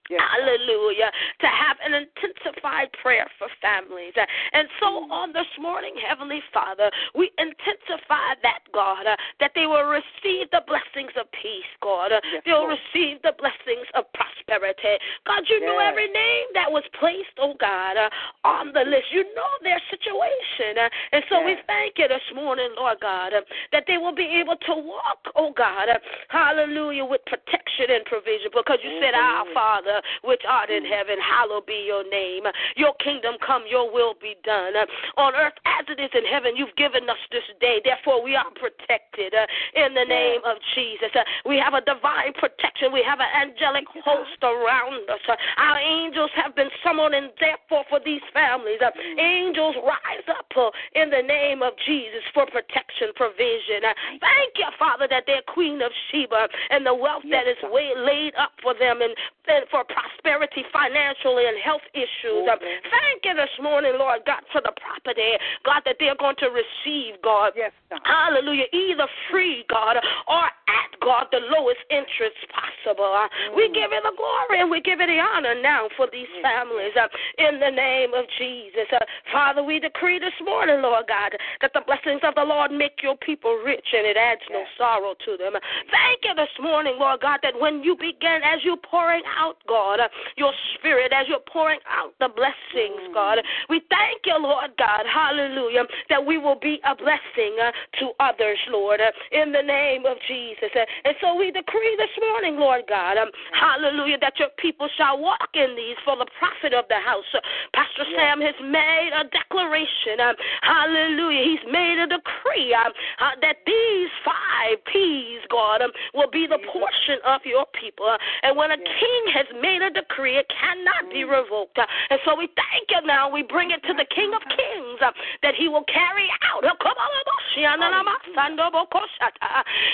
Yes. 0.09 0.19
Hallelujah. 0.19 1.11
To 1.39 1.47
have 1.47 1.77
an 1.85 1.93
intensified 1.93 2.91
prayer 3.01 3.27
for 3.37 3.47
families. 3.61 4.13
And 4.17 4.67
so 4.79 5.07
mm. 5.07 5.11
on 5.11 5.31
this 5.31 5.47
morning, 5.59 5.95
Heavenly 5.95 6.41
Father, 6.53 6.91
we 7.15 7.31
intensify 7.37 8.35
that, 8.43 8.65
God, 8.73 9.07
uh, 9.07 9.15
that 9.39 9.51
they 9.55 9.67
will 9.67 9.87
receive 9.87 10.49
the 10.51 10.63
blessings 10.67 11.13
of 11.19 11.31
peace, 11.31 11.69
God. 11.81 12.11
Yes, 12.11 12.43
They'll 12.45 12.67
Lord. 12.67 12.79
receive 12.79 13.21
the 13.21 13.33
blessings 13.37 13.87
of 13.95 14.05
prosperity. 14.11 14.99
God, 15.25 15.47
you 15.47 15.59
Yes. 15.61 15.67
know 15.67 15.77
every 15.79 16.07
name 16.09 16.47
that 16.71 16.73
was 16.73 16.83
placed, 16.99 17.35
oh 17.39 17.53
God, 17.59 17.97
uh, 17.97 18.09
on 18.47 18.71
the 18.73 18.81
list. 18.87 19.11
You 19.11 19.23
know 19.35 19.51
their 19.63 19.79
situation. 19.89 20.79
Uh, 20.79 20.89
and 21.11 21.23
so 21.29 21.43
we 21.43 21.55
thank 21.67 21.97
you 21.97 22.07
this 22.07 22.23
morning, 22.35 22.69
Lord 22.77 22.99
God, 23.01 23.33
uh, 23.33 23.41
that 23.71 23.83
they 23.87 23.97
will 23.97 24.15
be 24.15 24.27
able 24.39 24.55
to 24.55 24.73
walk, 24.75 25.19
oh 25.35 25.51
God, 25.55 25.89
uh, 25.89 25.99
hallelujah, 26.29 27.05
with 27.05 27.21
protection 27.25 27.91
and 27.91 28.05
provision 28.05 28.51
because 28.55 28.79
you 28.83 28.99
said, 29.01 29.13
Our 29.13 29.45
Mhm. 29.45 29.53
Father, 29.53 30.01
which 30.23 30.43
art 30.47 30.69
in 30.69 30.85
heaven, 30.85 31.19
hallowed 31.19 31.65
be 31.65 31.85
your 31.85 32.03
name. 32.05 32.47
Your 32.75 32.93
kingdom 32.95 33.37
come, 33.39 33.65
your 33.67 33.89
will 33.89 34.13
be 34.15 34.35
done. 34.43 34.75
Uh, 34.75 34.85
on 35.17 35.35
earth 35.35 35.57
as 35.65 35.85
it 35.89 35.99
is 35.99 36.11
in 36.13 36.25
heaven, 36.25 36.55
you've 36.55 36.75
given 36.75 37.09
us 37.09 37.19
this 37.31 37.43
day. 37.59 37.81
Therefore, 37.83 38.21
we 38.21 38.35
are 38.35 38.49
protected 38.51 39.33
uh, 39.33 39.45
in 39.75 39.93
the 39.93 40.05
name 40.05 40.41
of 40.45 40.57
Jesus. 40.75 41.11
We 41.45 41.57
have 41.57 41.73
a 41.73 41.81
divine 41.81 42.33
protection. 42.33 42.91
We 42.91 43.03
have 43.03 43.19
an 43.19 43.29
angelic 43.33 43.87
host 44.03 44.41
around 44.43 45.09
us. 45.09 45.19
Our 45.57 45.79
angels 45.79 46.31
have 46.35 46.55
been 46.55 46.60
summoned, 46.83 47.15
and 47.15 47.31
therefore, 47.39 47.85
for 47.89 47.99
these 48.03 48.21
families, 48.33 48.79
uh, 48.83 48.91
angels 49.17 49.75
rise 49.83 50.27
up 50.29 50.45
uh, 50.55 50.69
in 50.93 51.09
the 51.09 51.21
name 51.21 51.61
of 51.61 51.73
Jesus 51.85 52.21
for 52.33 52.45
protection, 52.45 53.15
provision. 53.15 53.87
Uh, 53.87 53.93
thank 54.19 54.53
you, 54.57 54.67
Father, 54.77 55.07
that 55.09 55.23
they're 55.25 55.45
Queen 55.47 55.81
of 55.81 55.91
Sheba 56.11 56.47
and 56.69 56.85
the 56.85 56.93
wealth 56.93 57.23
that 57.31 57.47
is 57.47 57.57
way, 57.71 57.93
laid 57.95 58.35
up 58.35 58.51
for 58.61 58.73
them 58.73 59.01
and, 59.01 59.13
and 59.47 59.65
for 59.69 59.83
prosperity 59.85 60.63
financially 60.71 61.45
and 61.47 61.57
health 61.63 61.85
issues. 61.93 62.47
Uh, 62.49 62.57
thank 62.59 63.23
you 63.23 63.35
this 63.35 63.55
morning, 63.61 63.93
Lord 63.97 64.21
God, 64.25 64.43
for 64.51 64.61
the 64.61 64.73
property, 64.77 65.37
God, 65.65 65.81
that 65.85 65.95
they're 65.99 66.19
going 66.19 66.35
to 66.39 66.49
receive, 66.51 67.21
God. 67.23 67.53
Yes, 67.55 67.71
God. 67.89 68.01
Hallelujah. 68.03 68.65
Either 68.73 69.07
free, 69.29 69.65
God, 69.69 69.97
or 70.27 70.45
at, 70.45 70.91
God, 71.01 71.27
the 71.31 71.39
lowest 71.49 71.81
interest 71.89 72.37
possible. 72.49 72.70
Uh, 72.87 73.27
We 73.55 73.69
give 73.69 73.91
you 73.91 74.01
the 74.01 74.15
glory 74.17 74.61
and 74.61 74.69
we 74.69 74.81
give 74.81 74.99
you 74.99 75.07
the 75.07 75.19
honor 75.19 75.55
now 75.59 75.87
for 75.97 76.07
these 76.11 76.29
families 76.41 76.93
uh, 76.97 77.07
in 77.37 77.59
the 77.59 77.69
name 77.69 78.13
of 78.13 78.25
Jesus. 78.37 78.89
Uh, 78.91 78.99
Father, 79.31 79.63
we 79.63 79.79
decree 79.79 80.19
this 80.19 80.33
morning, 80.43 80.81
Lord 80.81 81.05
God, 81.07 81.37
that 81.61 81.71
the 81.73 81.81
blessings 81.85 82.21
of 82.23 82.35
the 82.35 82.43
Lord 82.43 82.71
make 82.71 83.03
your 83.03 83.17
people 83.17 83.61
rich 83.63 83.85
and 83.93 84.05
it 84.05 84.17
adds 84.17 84.41
no 84.49 84.63
sorrow 84.77 85.13
to 85.25 85.37
them. 85.37 85.53
Thank 85.93 86.25
you 86.25 86.33
this 86.35 86.53
morning, 86.61 86.95
Lord 86.97 87.21
God, 87.21 87.39
that 87.43 87.53
when 87.59 87.83
you 87.83 87.95
begin, 87.95 88.41
as 88.43 88.63
you're 88.63 88.81
pouring 88.81 89.23
out, 89.37 89.57
God, 89.67 89.99
uh, 89.99 90.07
your 90.37 90.53
spirit, 90.77 91.13
as 91.13 91.27
you're 91.27 91.45
pouring 91.51 91.79
out 91.89 92.13
the 92.19 92.29
blessings, 92.33 93.13
God, 93.13 93.39
we 93.69 93.81
thank 93.89 94.25
you, 94.25 94.37
Lord 94.41 94.71
God, 94.77 95.03
hallelujah, 95.05 95.83
that 96.09 96.23
we 96.23 96.37
will 96.37 96.59
be 96.59 96.79
a 96.85 96.95
blessing 96.95 97.57
to 97.99 98.11
others, 98.19 98.57
Lord, 98.69 98.99
in 99.31 99.51
the 99.51 99.61
name 99.61 100.05
of 100.05 100.17
Jesus. 100.27 100.71
And 100.73 101.15
so 101.21 101.35
we 101.35 101.51
decree 101.51 101.95
this 101.97 102.13
morning, 102.21 102.57
Lord 102.57 102.70
God, 102.87 103.17
um, 103.17 103.29
hallelujah, 103.51 104.17
that 104.21 104.39
your 104.39 104.49
people 104.57 104.87
shall 104.95 105.19
walk 105.19 105.51
in 105.53 105.75
these 105.75 105.99
for 106.05 106.15
the 106.15 106.27
profit 106.39 106.73
of 106.73 106.85
the 106.87 106.99
house. 107.03 107.27
Uh, 107.35 107.43
Pastor 107.75 108.07
Sam 108.15 108.39
has 108.39 108.55
made 108.63 109.11
a 109.11 109.27
declaration, 109.27 110.23
um, 110.23 110.35
hallelujah, 110.63 111.43
he's 111.43 111.65
made 111.67 111.99
a 111.99 112.07
decree 112.07 112.71
um, 112.73 112.91
uh, 113.19 113.35
that 113.41 113.59
these 113.67 114.11
five 114.23 114.79
P's, 114.87 115.43
God, 115.49 115.81
um, 115.81 115.91
will 116.13 116.29
be 116.31 116.47
the 116.47 116.59
portion 116.71 117.19
of 117.25 117.41
your 117.43 117.65
people. 117.75 118.07
Uh, 118.07 118.17
and 118.43 118.55
when 118.55 118.71
a 118.71 118.77
king 118.77 119.23
has 119.33 119.45
made 119.59 119.81
a 119.81 119.91
decree, 119.91 120.37
it 120.37 120.47
cannot 120.49 121.11
be 121.11 121.23
revoked. 121.23 121.77
Uh, 121.77 121.85
and 122.09 122.19
so 122.25 122.35
we 122.35 122.47
thank 122.55 122.87
you 122.89 123.01
now. 123.05 123.29
We 123.29 123.43
bring 123.43 123.71
it 123.71 123.81
to 123.87 123.93
the 123.93 124.05
King 124.13 124.31
of 124.33 124.41
Kings 124.57 124.99
uh, 125.01 125.11
that 125.43 125.55
he 125.55 125.67
will 125.67 125.85
carry 125.85 126.29
out. 126.53 126.63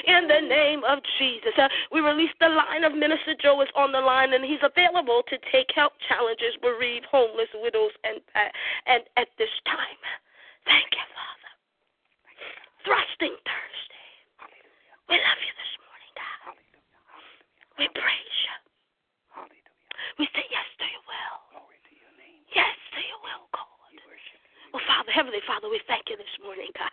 In 0.08 0.28
the 0.28 0.42
name 0.48 0.82
of 0.88 1.00
Jesus, 1.18 1.54
uh, 1.58 1.68
we 1.92 2.02
release 2.02 2.32
the 2.40 2.48
line 2.68 2.84
of 2.84 2.94
Minister 2.94 3.34
Joe 3.40 3.62
is 3.62 3.72
on 3.76 3.92
the 3.92 4.04
line, 4.04 4.34
and 4.34 4.44
he's 4.44 4.62
available 4.64 5.24
to 5.32 5.38
take 5.52 5.72
help 5.74 5.94
challenges, 6.08 6.56
bereaved, 6.62 7.08
homeless, 7.08 7.50
widows, 7.56 7.92
and 8.04 8.20
uh, 8.36 8.52
and 8.86 9.04
at 9.16 9.32
this 9.40 9.52
time. 9.66 10.02
Thank 10.68 10.92
you, 10.92 11.06
Father. 11.16 11.52
Thrusting 12.84 13.36
Thursday. 13.48 14.08
We 15.08 15.16
love 15.16 15.40
you 15.40 15.54
this 15.56 15.74
morning, 15.88 16.14
God. 16.20 16.56
We 17.80 17.86
praise 17.96 18.38
you. 18.44 18.56
We 20.20 20.26
say 20.36 20.44
yes 20.52 20.68
to 20.84 20.86
your 20.92 21.06
will. 21.08 21.64
Yes 22.52 22.76
to 22.96 23.00
your 23.00 23.20
will, 23.24 23.48
God. 23.56 23.77
Oh, 24.74 24.84
Father, 24.84 25.12
Heavenly 25.16 25.40
Father, 25.48 25.70
we 25.72 25.80
thank 25.88 26.12
you 26.12 26.18
this 26.18 26.36
morning, 26.44 26.68
God. 26.76 26.92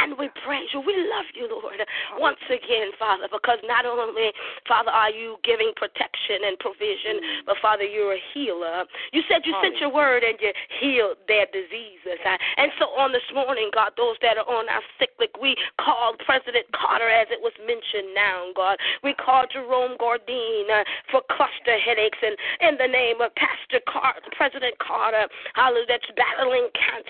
And 0.00 0.16
we 0.16 0.32
praise 0.44 0.72
you. 0.72 0.80
We 0.80 0.96
love 1.12 1.28
you, 1.36 1.44
Lord, 1.52 1.76
once 2.16 2.40
again, 2.48 2.96
Father, 2.98 3.28
because 3.28 3.60
not 3.68 3.84
only, 3.84 4.32
Father, 4.64 4.88
are 4.90 5.10
you 5.12 5.36
giving 5.44 5.72
protection 5.76 6.48
and 6.48 6.56
provision, 6.58 7.44
but, 7.44 7.60
Father, 7.60 7.84
you're 7.84 8.16
a 8.16 8.22
healer. 8.32 8.88
You 9.12 9.20
said 9.28 9.44
you 9.44 9.52
sent 9.60 9.76
your 9.76 9.92
word 9.92 10.24
and 10.24 10.40
you 10.40 10.52
healed 10.80 11.20
their 11.28 11.44
diseases. 11.52 12.16
uh, 12.24 12.40
And 12.56 12.72
so 12.80 12.88
on 12.96 13.12
this 13.12 13.26
morning, 13.34 13.68
God, 13.74 13.92
those 14.00 14.16
that 14.24 14.40
are 14.40 14.48
on 14.48 14.68
our 14.72 14.82
cyclic, 14.96 15.36
we 15.36 15.54
called 15.76 16.16
President 16.24 16.64
Carter, 16.72 17.08
as 17.08 17.28
it 17.28 17.40
was 17.44 17.52
mentioned 17.60 18.16
now, 18.16 18.48
God. 18.56 18.80
We 19.04 19.12
called 19.12 19.52
Jerome 19.52 20.00
Gordine 20.00 20.72
uh, 20.72 20.84
for 21.12 21.20
cluster 21.28 21.76
headaches. 21.76 22.18
And 22.24 22.36
in 22.64 22.74
the 22.80 22.88
name 22.88 23.20
of 23.20 23.34
Pastor 23.36 23.84
Carter, 23.84 24.24
President 24.32 24.78
Carter, 24.80 25.28
hallelujah, 25.52 26.00
that's 26.00 26.08
battling 26.16 26.72
cancer. 26.72 27.09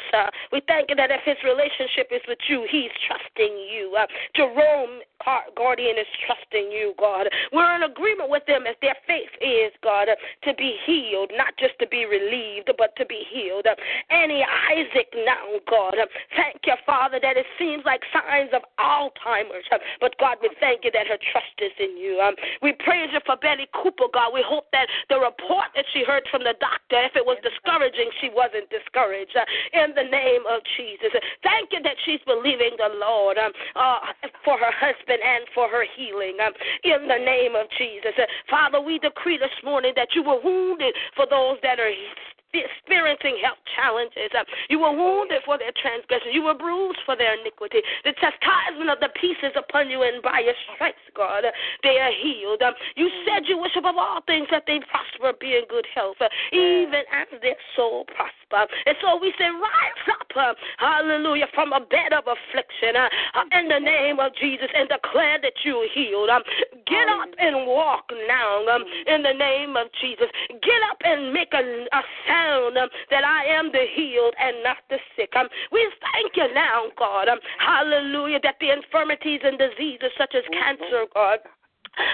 We 0.52 0.62
thank 0.66 0.90
you 0.90 0.96
that 0.96 1.10
if 1.10 1.20
his 1.24 1.36
relationship 1.44 2.08
is 2.10 2.22
with 2.28 2.38
you, 2.48 2.66
he's 2.70 2.90
trusting 3.06 3.54
you. 3.70 3.94
Uh, 3.98 4.06
Jerome 4.34 5.00
Guardian 5.56 5.98
is 5.98 6.08
trusting 6.26 6.72
you, 6.72 6.94
God. 6.98 7.28
We're 7.52 7.74
in 7.76 7.82
agreement 7.84 8.30
with 8.30 8.44
them 8.46 8.66
as 8.66 8.76
their 8.80 8.96
faith 9.06 9.30
is, 9.40 9.72
God, 9.82 10.08
uh, 10.08 10.16
to 10.48 10.54
be 10.54 10.76
healed, 10.86 11.30
not 11.36 11.52
just 11.58 11.78
to 11.80 11.86
be 11.86 12.06
relieved, 12.06 12.72
but 12.78 12.96
to 12.96 13.04
be 13.04 13.24
healed. 13.28 13.66
Uh, 13.66 13.76
Annie 14.08 14.44
Isaac 14.72 15.12
now, 15.24 15.60
God. 15.68 15.94
Uh, 16.00 16.06
Thank 16.36 16.64
you, 16.64 16.74
Father, 16.86 17.18
that 17.20 17.36
it 17.36 17.46
seems 17.58 17.84
like 17.84 18.00
signs 18.12 18.50
of 18.52 18.62
Alzheimer's. 18.80 19.66
Uh, 19.70 19.78
But 20.00 20.16
God, 20.18 20.38
we 20.40 20.48
thank 20.58 20.84
you 20.84 20.90
that 20.92 21.06
her 21.06 21.18
trust 21.32 21.56
is 21.60 21.72
in 21.78 21.96
you. 21.96 22.20
Um, 22.20 22.34
We 22.62 22.72
praise 22.72 23.10
you 23.12 23.20
for 23.26 23.36
Betty 23.36 23.68
Cooper, 23.74 24.08
God. 24.12 24.32
We 24.32 24.42
hope 24.46 24.72
that 24.72 24.88
the 25.08 25.20
report 25.20 25.68
that 25.76 25.84
she 25.92 26.04
heard 26.04 26.24
from 26.30 26.44
the 26.44 26.54
doctor, 26.60 26.96
if 27.04 27.14
it 27.16 27.24
was 27.24 27.36
discouraging, 27.44 28.08
she 28.20 28.30
wasn't 28.32 28.70
discouraged. 28.70 29.36
Uh, 29.36 29.44
In 29.90 30.06
the 30.06 30.10
name 30.10 30.46
of 30.46 30.62
Jesus. 30.76 31.10
Thank 31.42 31.74
you 31.74 31.82
that 31.82 31.96
she's 32.06 32.20
believing 32.22 32.78
the 32.78 32.94
Lord 32.94 33.36
um, 33.38 33.50
uh, 33.74 33.98
for 34.44 34.54
her 34.54 34.70
husband 34.70 35.18
and 35.18 35.42
for 35.52 35.66
her 35.66 35.82
healing. 35.98 36.38
Um, 36.38 36.52
in 36.84 37.08
the 37.08 37.18
name 37.18 37.58
of 37.58 37.66
Jesus. 37.74 38.14
Father, 38.48 38.80
we 38.80 39.00
decree 39.00 39.36
this 39.36 39.50
morning 39.64 39.92
that 39.96 40.14
you 40.14 40.22
were 40.22 40.38
wounded 40.38 40.94
for 41.16 41.26
those 41.26 41.58
that 41.66 41.80
are 41.80 41.90
experiencing 42.58 43.38
health 43.42 43.62
challenges. 43.76 44.30
Uh, 44.34 44.44
You 44.68 44.80
were 44.80 44.90
wounded 44.92 45.42
for 45.46 45.58
their 45.58 45.72
transgression. 45.78 46.32
You 46.32 46.42
were 46.42 46.54
bruised 46.54 46.98
for 47.06 47.14
their 47.14 47.38
iniquity. 47.38 47.78
The 48.04 48.12
chastisement 48.18 48.90
of 48.90 48.98
the 48.98 49.10
peace 49.20 49.38
is 49.42 49.54
upon 49.54 49.90
you, 49.90 50.02
and 50.02 50.22
by 50.22 50.40
your 50.40 50.54
stripes, 50.74 50.98
God, 51.14 51.44
uh, 51.44 51.52
they 51.82 51.98
are 51.98 52.12
healed. 52.12 52.62
Um, 52.62 52.74
You 52.96 53.10
said 53.26 53.46
you 53.46 53.58
wish 53.58 53.76
above 53.76 53.96
all 53.96 54.20
things 54.26 54.48
that 54.50 54.64
they 54.66 54.80
prosper, 54.90 55.32
be 55.38 55.56
in 55.56 55.64
good 55.68 55.86
health, 55.94 56.16
uh, 56.20 56.28
even 56.52 57.02
as 57.12 57.28
their 57.40 57.56
soul 57.76 58.04
prosper. 58.04 58.66
And 58.86 58.96
so 59.00 59.18
we 59.20 59.32
say, 59.38 59.46
rise 59.46 60.06
up, 60.10 60.56
hallelujah, 60.78 61.46
from 61.54 61.72
a 61.72 61.80
bed 61.80 62.12
of 62.12 62.24
affliction 62.26 62.96
in 63.52 63.68
the 63.68 63.78
name 63.78 64.18
of 64.18 64.34
Jesus 64.34 64.68
and 64.74 64.88
declare 64.88 65.38
that 65.42 65.52
you 65.64 65.76
are 65.76 65.88
healed. 65.94 66.30
Um, 66.30 66.42
Get 66.86 67.06
up 67.08 67.28
and 67.38 67.66
walk 67.68 68.10
now 68.26 68.66
um, 68.66 68.82
in 69.06 69.22
the 69.22 69.32
name 69.32 69.76
of 69.76 69.86
Jesus. 70.00 70.26
Get 70.48 70.80
up 70.90 70.98
and 71.04 71.32
make 71.32 71.52
a, 71.54 71.62
a 71.62 72.02
sound 72.26 72.39
um, 72.76 72.88
that 73.10 73.24
I 73.24 73.44
am 73.44 73.70
the 73.72 73.86
healed 73.94 74.34
and 74.40 74.62
not 74.62 74.78
the 74.88 74.98
sick. 75.16 75.32
Um, 75.36 75.48
we 75.72 75.80
thank 76.12 76.36
you 76.36 76.52
now, 76.54 76.84
God. 76.98 77.28
Um, 77.28 77.38
hallelujah, 77.58 78.40
that 78.42 78.56
the 78.60 78.70
infirmities 78.70 79.40
and 79.44 79.58
diseases 79.58 80.10
such 80.16 80.34
as 80.34 80.42
cancer, 80.52 81.04
God, 81.14 81.38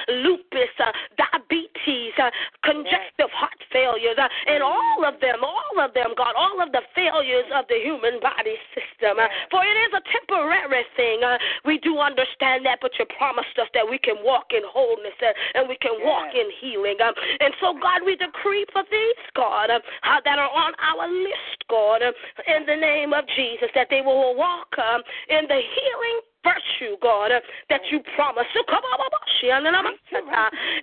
lupus, 0.08 0.72
uh, 0.78 0.92
diabetes, 1.16 2.14
uh, 2.18 2.30
congestive 2.64 3.30
heart 3.32 3.58
failures, 3.72 4.16
uh, 4.18 4.28
and 4.48 4.62
all 4.62 5.04
of 5.04 5.20
them, 5.20 5.42
all 5.42 5.76
of 5.82 5.92
them, 5.94 6.14
God, 6.16 6.34
all 6.36 6.60
of 6.62 6.72
the 6.72 6.82
failures 6.94 7.46
of 7.54 7.66
the 7.68 7.78
human 7.82 8.20
body 8.20 8.56
system. 8.74 9.18
Uh, 9.18 9.28
for 9.50 9.62
it 9.64 9.76
is 9.88 9.92
a 9.94 10.02
temporary 10.12 10.84
thing. 10.96 11.22
Uh, 11.22 11.38
we 11.64 11.78
do 11.78 11.98
understand 11.98 12.64
that, 12.64 12.78
but 12.80 12.92
you 12.98 13.06
promised 13.18 13.56
us 13.60 13.68
that 13.74 13.86
we 13.86 13.98
can 13.98 14.16
walk 14.22 14.52
in 14.54 14.62
wholeness 14.64 15.16
uh, 15.22 15.58
and 15.58 15.68
we 15.68 15.76
can 15.78 15.94
walk 16.02 16.32
in 16.34 16.48
healing. 16.60 16.96
Um, 17.02 17.14
and 17.40 17.52
so, 17.60 17.74
God, 17.76 18.02
we 18.04 18.16
decree 18.16 18.66
for 18.72 18.82
these, 18.90 19.22
God, 19.34 19.70
that 19.70 20.38
are 20.38 20.50
on 20.50 20.72
our 20.80 21.06
list, 21.08 21.60
God, 21.68 22.02
uh, 22.02 22.12
in 22.46 22.66
the 22.66 22.76
name 22.76 23.12
of 23.12 23.24
Jesus, 23.34 23.68
that 23.74 23.88
they 23.90 24.00
will 24.00 24.34
walk 24.34 24.70
um, 24.78 25.02
in 25.28 25.46
the 25.48 25.60
healing 25.60 26.20
virtue, 26.46 26.94
God, 27.02 27.34
uh, 27.34 27.40
that 27.68 27.82
you 27.90 27.98
promised. 28.14 28.54
So 28.54 28.62
come 28.70 28.86
on, 28.86 28.96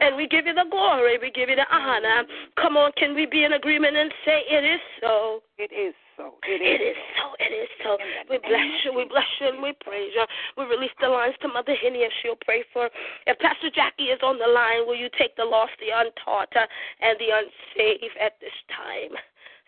And 0.02 0.18
we 0.18 0.28
give 0.28 0.46
you 0.46 0.54
the 0.54 0.68
glory, 0.70 1.18
we 1.18 1.32
give 1.32 1.50
you 1.50 1.56
the 1.56 1.68
honor. 1.72 2.24
Come 2.60 2.76
on, 2.76 2.92
can 2.98 3.16
we 3.16 3.26
be 3.26 3.44
in 3.44 3.54
agreement 3.54 3.96
and 3.96 4.12
say 4.26 4.44
it 4.50 4.64
is 4.64 4.82
so? 5.02 5.42
It 5.58 5.72
is 5.72 5.96
so. 6.18 6.36
It 6.44 6.62
is, 6.62 6.80
it 6.80 6.84
is 6.84 6.98
so. 7.16 7.26
It 7.40 7.54
is 7.54 7.70
so. 7.84 7.98
We 8.30 8.38
bless 8.38 8.70
you. 8.84 8.94
We 8.94 9.06
bless 9.06 9.28
you 9.40 9.48
and 9.48 9.62
we 9.62 9.74
praise 9.80 10.12
you. 10.14 10.26
We 10.58 10.66
release 10.66 10.94
the 11.00 11.08
lines 11.08 11.36
to 11.42 11.48
Mother 11.48 11.76
Henny 11.76 12.04
and 12.04 12.14
she'll 12.22 12.40
pray 12.44 12.64
for. 12.74 12.90
If 13.26 13.40
Pastor 13.40 13.70
Jackie 13.74 14.12
is 14.12 14.20
on 14.22 14.38
the 14.38 14.48
line, 14.48 14.86
will 14.86 14.98
you 14.98 15.10
take 15.18 15.36
the 15.36 15.46
lost, 15.46 15.74
the 15.80 15.96
untaught, 15.96 16.52
uh, 16.56 16.68
and 17.02 17.18
the 17.20 17.32
unsaved 17.32 18.18
at 18.20 18.38
this 18.42 18.56
time? 18.70 19.16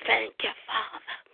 Thank 0.05 0.33
you, 0.43 0.53
Father. 0.67 1.25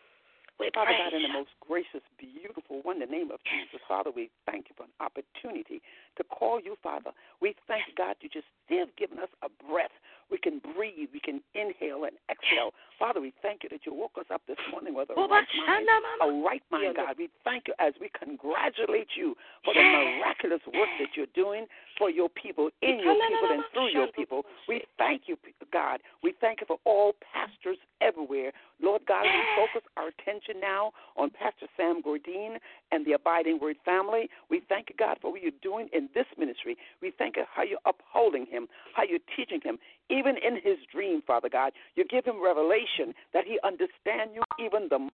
We 0.61 0.69
Father 0.77 0.93
God, 0.93 1.17
in 1.17 1.23
the 1.23 1.33
most 1.33 1.49
gracious, 1.57 2.05
beautiful 2.21 2.85
one, 2.85 3.01
in 3.01 3.09
the 3.09 3.11
name 3.11 3.31
of 3.33 3.41
Jesus, 3.49 3.81
Father, 3.89 4.11
we 4.13 4.29
thank 4.45 4.69
you 4.69 4.77
for 4.77 4.85
an 4.85 4.93
opportunity 5.01 5.81
to 6.17 6.23
call 6.23 6.61
you, 6.61 6.77
Father. 6.83 7.09
We 7.41 7.55
thank 7.67 7.81
God 7.97 8.13
you 8.21 8.29
just 8.29 8.45
still 8.69 8.85
given 8.93 9.17
us 9.17 9.29
a 9.41 9.49
breath 9.65 9.89
we 10.31 10.37
can 10.37 10.61
breathe. 10.73 11.09
We 11.13 11.19
can 11.19 11.43
inhale 11.53 12.07
and 12.07 12.15
exhale. 12.31 12.71
Father, 12.97 13.19
we 13.19 13.33
thank 13.41 13.63
you 13.63 13.69
that 13.69 13.85
you 13.85 13.93
woke 13.93 14.15
us 14.17 14.25
up 14.33 14.41
this 14.47 14.57
morning 14.71 14.95
with 14.95 15.09
a 15.09 15.13
right 15.13 15.43
mind. 15.67 15.87
A 16.23 16.41
right 16.41 16.63
mind, 16.71 16.95
God. 16.95 17.15
We 17.19 17.29
thank 17.43 17.67
you 17.67 17.73
as 17.79 17.93
we 17.99 18.09
congratulate 18.17 19.11
you 19.15 19.35
for 19.65 19.73
the 19.73 19.83
miraculous 19.83 20.61
work 20.73 20.89
that 20.99 21.11
you're 21.15 21.33
doing 21.35 21.65
for 21.97 22.09
your 22.09 22.29
people, 22.29 22.69
in 22.81 23.03
your 23.03 23.19
people, 23.19 23.49
and 23.51 23.63
through 23.73 23.91
your 23.91 24.07
people. 24.15 24.43
We 24.69 24.81
thank 24.97 25.23
you, 25.27 25.35
God. 25.73 25.99
We 26.23 26.33
thank 26.39 26.61
you 26.61 26.67
for 26.67 26.77
all 26.85 27.13
pastors 27.19 27.77
everywhere. 27.99 28.53
Lord 28.81 29.01
God, 29.07 29.23
we 29.23 29.41
focus 29.59 29.87
our 29.97 30.11
attention 30.51 30.61
now 30.61 30.91
on 31.17 31.29
Pastor 31.29 31.67
Sam 31.77 32.01
Gordine 32.01 32.57
and 32.91 33.05
the 33.05 33.13
Abiding 33.13 33.59
Word 33.61 33.77
family. 33.83 34.29
We 34.49 34.61
thank 34.67 34.89
you, 34.89 34.95
God, 34.97 35.17
for 35.21 35.31
what 35.31 35.41
you're 35.41 35.51
doing 35.61 35.87
in 35.93 36.09
this 36.13 36.25
ministry. 36.37 36.77
We 37.01 37.11
thank 37.17 37.37
you 37.37 37.43
how 37.53 37.63
you're 37.63 37.79
upholding 37.85 38.45
him, 38.45 38.67
how 38.95 39.03
you're 39.03 39.19
teaching 39.35 39.61
him, 39.63 39.77
even 40.09 40.35
in 40.37 40.55
his 40.55 40.77
dream, 40.91 41.21
Father 41.25 41.49
God. 41.49 41.73
You 41.95 42.05
give 42.05 42.25
him 42.25 42.43
revelation 42.43 43.13
that 43.33 43.45
he 43.45 43.59
understand 43.63 44.31
you 44.33 44.43
even 44.63 44.87
the 44.89 45.09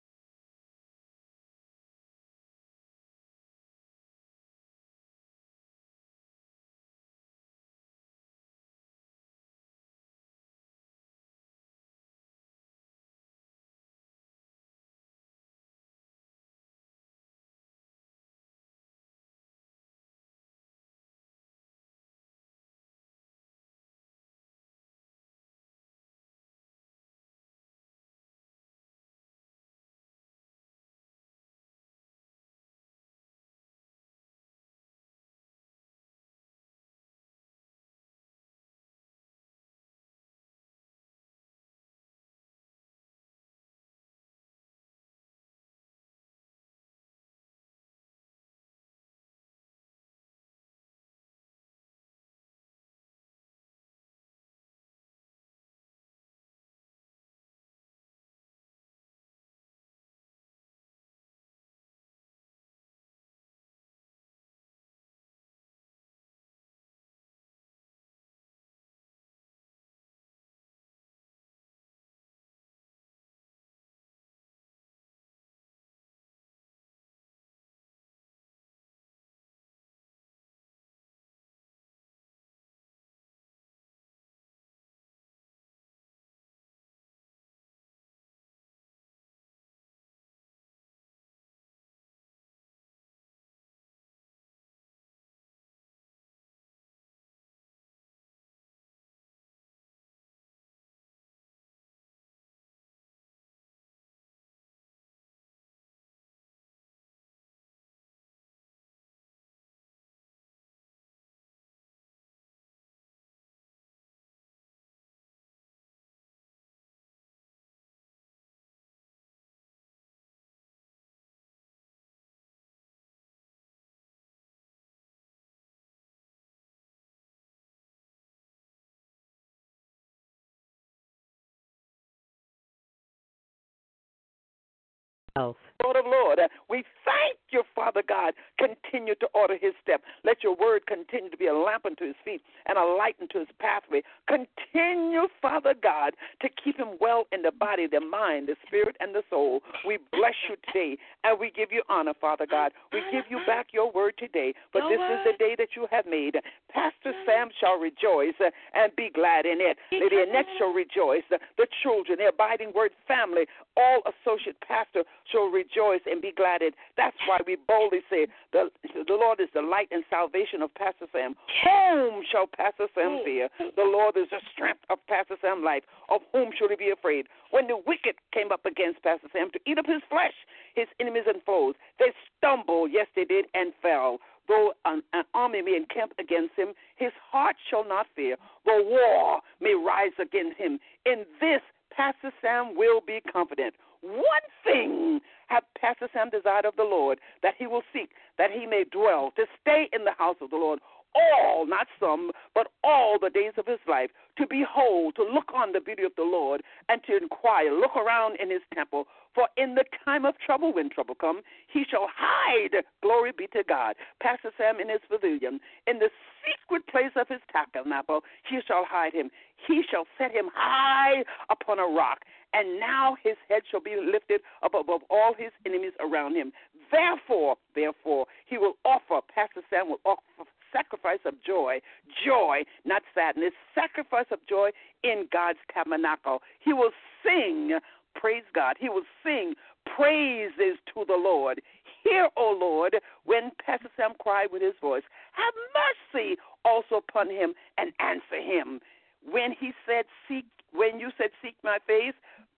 Lord 135.83 135.97
of 135.97 136.05
Lord, 136.07 136.39
we 136.71 136.85
thank 137.05 137.39
you, 137.51 137.65
Father 137.75 138.05
God. 138.09 138.35
Continue 138.57 139.17
to 139.17 139.27
order 139.35 139.55
his 139.61 139.73
step. 139.83 140.01
Let 140.23 140.45
your 140.45 140.55
word 140.55 140.87
continue 140.87 141.29
to 141.29 141.37
be 141.37 141.49
a 141.49 141.55
lamp 141.55 141.87
unto 141.87 142.07
his 142.07 142.15
feet 142.25 142.41
and 142.67 142.79
a 142.79 142.85
light 142.85 143.17
unto 143.21 143.41
his 143.41 143.49
pathway. 143.59 144.03
Continue, 144.29 145.27
Father 145.43 145.75
God, 145.75 146.15
to 146.41 146.49
keep 146.63 146.79
him 146.79 146.95
well 147.01 147.27
in 147.33 147.43
the 147.43 147.51
body, 147.51 147.89
the 147.89 147.99
mind, 147.99 148.47
the 148.47 148.55
spirit, 148.65 148.97
and 149.01 149.13
the 149.13 149.23
soul. 149.29 149.61
We 149.85 149.99
bless 150.13 150.39
you 150.49 150.55
today 150.71 150.99
and 151.25 151.41
we 151.41 151.51
give 151.51 151.73
you 151.73 151.83
honor, 151.89 152.15
Father 152.21 152.47
God. 152.49 152.71
We 152.93 153.03
give 153.11 153.25
you 153.29 153.41
back 153.45 153.67
your 153.73 153.91
word 153.91 154.15
today. 154.17 154.55
But 154.73 154.83
this 154.89 155.01
is 155.03 155.19
the 155.27 155.37
day 155.37 155.57
that 155.59 155.75
you 155.75 155.89
have 155.91 156.07
made. 156.07 156.37
Pastor 156.71 157.11
Sam 157.27 157.49
shall 157.59 157.79
rejoice 157.81 158.39
and 158.39 158.95
be 158.95 159.11
glad 159.13 159.47
in 159.47 159.59
it. 159.59 159.79
Lady 159.91 160.23
Annette 160.23 160.47
shall 160.59 160.73
rejoice. 160.73 161.27
The 161.31 161.67
children, 161.83 162.19
the 162.19 162.29
abiding 162.29 162.71
word 162.73 162.93
family, 163.09 163.47
all 163.77 164.03
associate 164.07 164.57
pastor 164.61 165.05
shall 165.31 165.51
rejoice 165.51 166.01
and 166.07 166.23
be 166.23 166.33
glad 166.33 166.63
in. 166.63 166.71
That's 166.97 167.17
why 167.27 167.41
we 167.47 167.57
boldly 167.57 168.01
say, 168.11 168.27
the, 168.53 168.71
the 168.95 169.15
Lord 169.15 169.41
is 169.41 169.49
the 169.55 169.63
light 169.63 169.89
and 169.91 170.05
salvation 170.11 170.63
of 170.63 170.75
Pastor 170.75 171.07
Sam. 171.13 171.35
Whom 171.65 172.23
shall 172.31 172.47
Pastor 172.47 172.87
Sam 172.95 173.21
mm. 173.21 173.25
fear? 173.25 173.49
The 173.59 173.85
Lord 173.85 174.17
is 174.17 174.31
the 174.31 174.41
strength 174.53 174.81
of 174.91 174.99
Pastor 175.09 175.37
Sam's 175.41 175.65
life. 175.65 175.83
Of 176.09 176.21
whom 176.33 176.51
should 176.57 176.71
he 176.71 176.77
be 176.77 176.91
afraid? 176.91 177.27
When 177.51 177.67
the 177.67 177.77
wicked 177.87 178.17
came 178.33 178.53
up 178.53 178.65
against 178.65 179.03
Pastor 179.03 179.29
Sam 179.33 179.51
to 179.53 179.61
eat 179.67 179.79
up 179.79 179.87
his 179.87 180.03
flesh, 180.09 180.35
his 180.75 180.89
enemies 181.01 181.25
and 181.27 181.43
foes, 181.43 181.75
they 181.99 182.13
stumbled, 182.39 182.91
yes, 182.93 183.07
they 183.17 183.25
did, 183.25 183.47
and 183.55 183.73
fell. 183.83 184.19
Though 184.47 184.75
an, 184.85 185.03
an 185.13 185.25
army 185.33 185.63
may 185.63 185.77
encamp 185.77 186.13
against 186.19 186.55
him, 186.55 186.75
his 186.97 187.13
heart 187.33 187.57
shall 187.71 187.87
not 187.87 188.07
fear. 188.15 188.37
Though 188.67 188.83
war 188.85 189.41
may 189.61 189.75
rise 189.75 190.13
against 190.21 190.59
him, 190.59 190.79
in 191.07 191.25
this 191.41 191.63
Pastor 191.97 192.33
Sam 192.43 192.77
will 192.77 193.01
be 193.01 193.21
confident. 193.33 193.75
One 194.01 194.47
thing 194.65 195.21
have 195.47 195.63
Pastor 195.81 196.09
Sam 196.13 196.31
desired 196.31 196.65
of 196.65 196.77
the 196.77 196.83
Lord 196.83 197.21
that 197.43 197.55
he 197.59 197.67
will 197.67 197.83
seek, 197.93 198.11
that 198.39 198.51
he 198.51 198.67
may 198.67 198.85
dwell, 198.85 199.33
to 199.37 199.45
stay 199.61 199.89
in 199.93 200.05
the 200.05 200.13
house 200.19 200.37
of 200.41 200.51
the 200.51 200.57
Lord 200.57 200.81
all, 201.15 201.67
not 201.67 201.87
some, 202.01 202.33
but 202.55 202.69
all 202.83 203.19
the 203.21 203.31
days 203.31 203.53
of 203.57 203.67
his 203.67 203.79
life, 203.89 204.11
to 204.37 204.47
behold, 204.49 205.15
to 205.17 205.23
look 205.23 205.53
on 205.55 205.73
the 205.73 205.81
beauty 205.81 206.03
of 206.03 206.13
the 206.17 206.25
Lord, 206.25 206.63
and 206.89 207.01
to 207.05 207.17
inquire, 207.17 207.73
look 207.73 207.97
around 207.97 208.37
in 208.41 208.51
his 208.51 208.63
temple. 208.75 209.07
For 209.35 209.49
in 209.57 209.75
the 209.75 209.85
time 210.05 210.25
of 210.25 210.35
trouble, 210.39 210.73
when 210.73 210.91
trouble 210.91 211.17
come, 211.17 211.41
he 211.67 211.85
shall 211.89 212.07
hide. 212.15 212.85
Glory 213.03 213.33
be 213.37 213.49
to 213.49 213.65
God. 213.69 213.97
Pastor 214.23 214.53
Sam 214.57 214.81
in 214.81 214.89
his 214.89 215.01
pavilion, 215.09 215.61
in 215.87 215.99
the 215.99 216.11
secret 216.47 216.87
place 216.87 217.13
of 217.17 217.29
his 217.29 217.41
tabernacle, 217.51 218.21
he 218.49 218.61
shall 218.67 218.85
hide 218.89 219.13
him. 219.13 219.31
He 219.67 219.83
shall 219.91 220.07
set 220.19 220.31
him 220.31 220.51
high 220.55 221.25
upon 221.51 221.79
a 221.79 221.87
rock, 221.87 222.21
and 222.53 222.79
now 222.79 223.17
his 223.23 223.37
head 223.49 223.63
shall 223.71 223.81
be 223.81 223.97
lifted 223.97 224.41
up 224.63 224.75
above 224.75 225.01
all 225.11 225.35
his 225.37 225.51
enemies 225.67 225.95
around 226.01 226.37
him. 226.37 226.53
Therefore, 226.93 227.57
therefore, 227.75 228.27
he 228.47 228.59
will 228.59 228.75
offer, 228.85 229.21
Pastor 229.35 229.63
Sam 229.71 229.89
will 229.89 230.01
offer 230.05 230.49
sacrifice 230.75 231.21
of 231.25 231.35
joy. 231.47 231.81
joy, 232.27 232.65
not 232.85 233.03
sadness, 233.15 233.53
sacrifice 233.75 234.27
of 234.31 234.41
joy 234.49 234.71
in 235.05 235.29
God's 235.33 235.61
tabernacle. 235.73 236.43
He 236.59 236.73
will 236.73 236.91
sing, 237.23 237.79
praise 238.15 238.45
God. 238.55 238.77
He 238.79 238.89
will 238.89 239.07
sing 239.23 239.55
praises 239.97 240.79
to 240.95 241.05
the 241.07 241.17
Lord. 241.17 241.61
Hear, 242.03 242.29
O 242.37 242.57
Lord, 242.59 242.97
when 243.25 243.51
Pastor 243.65 243.89
Sam 243.97 244.13
cried 244.19 244.49
with 244.53 244.63
his 244.63 244.75
voice. 244.81 245.03
Have 245.33 245.55
mercy 245.73 246.37
also 246.65 246.97
upon 246.97 247.31
him 247.31 247.55
and 247.79 247.93
answer 248.01 248.41
him. 248.41 248.81
When 249.25 249.53
he 249.59 249.73
said, 249.87 250.05
Seek, 250.29 250.45
when 250.73 251.01
you 251.01 251.11
said, 251.17 251.31
Seek 251.43 251.57
my 251.63 251.79
face, 251.87 252.15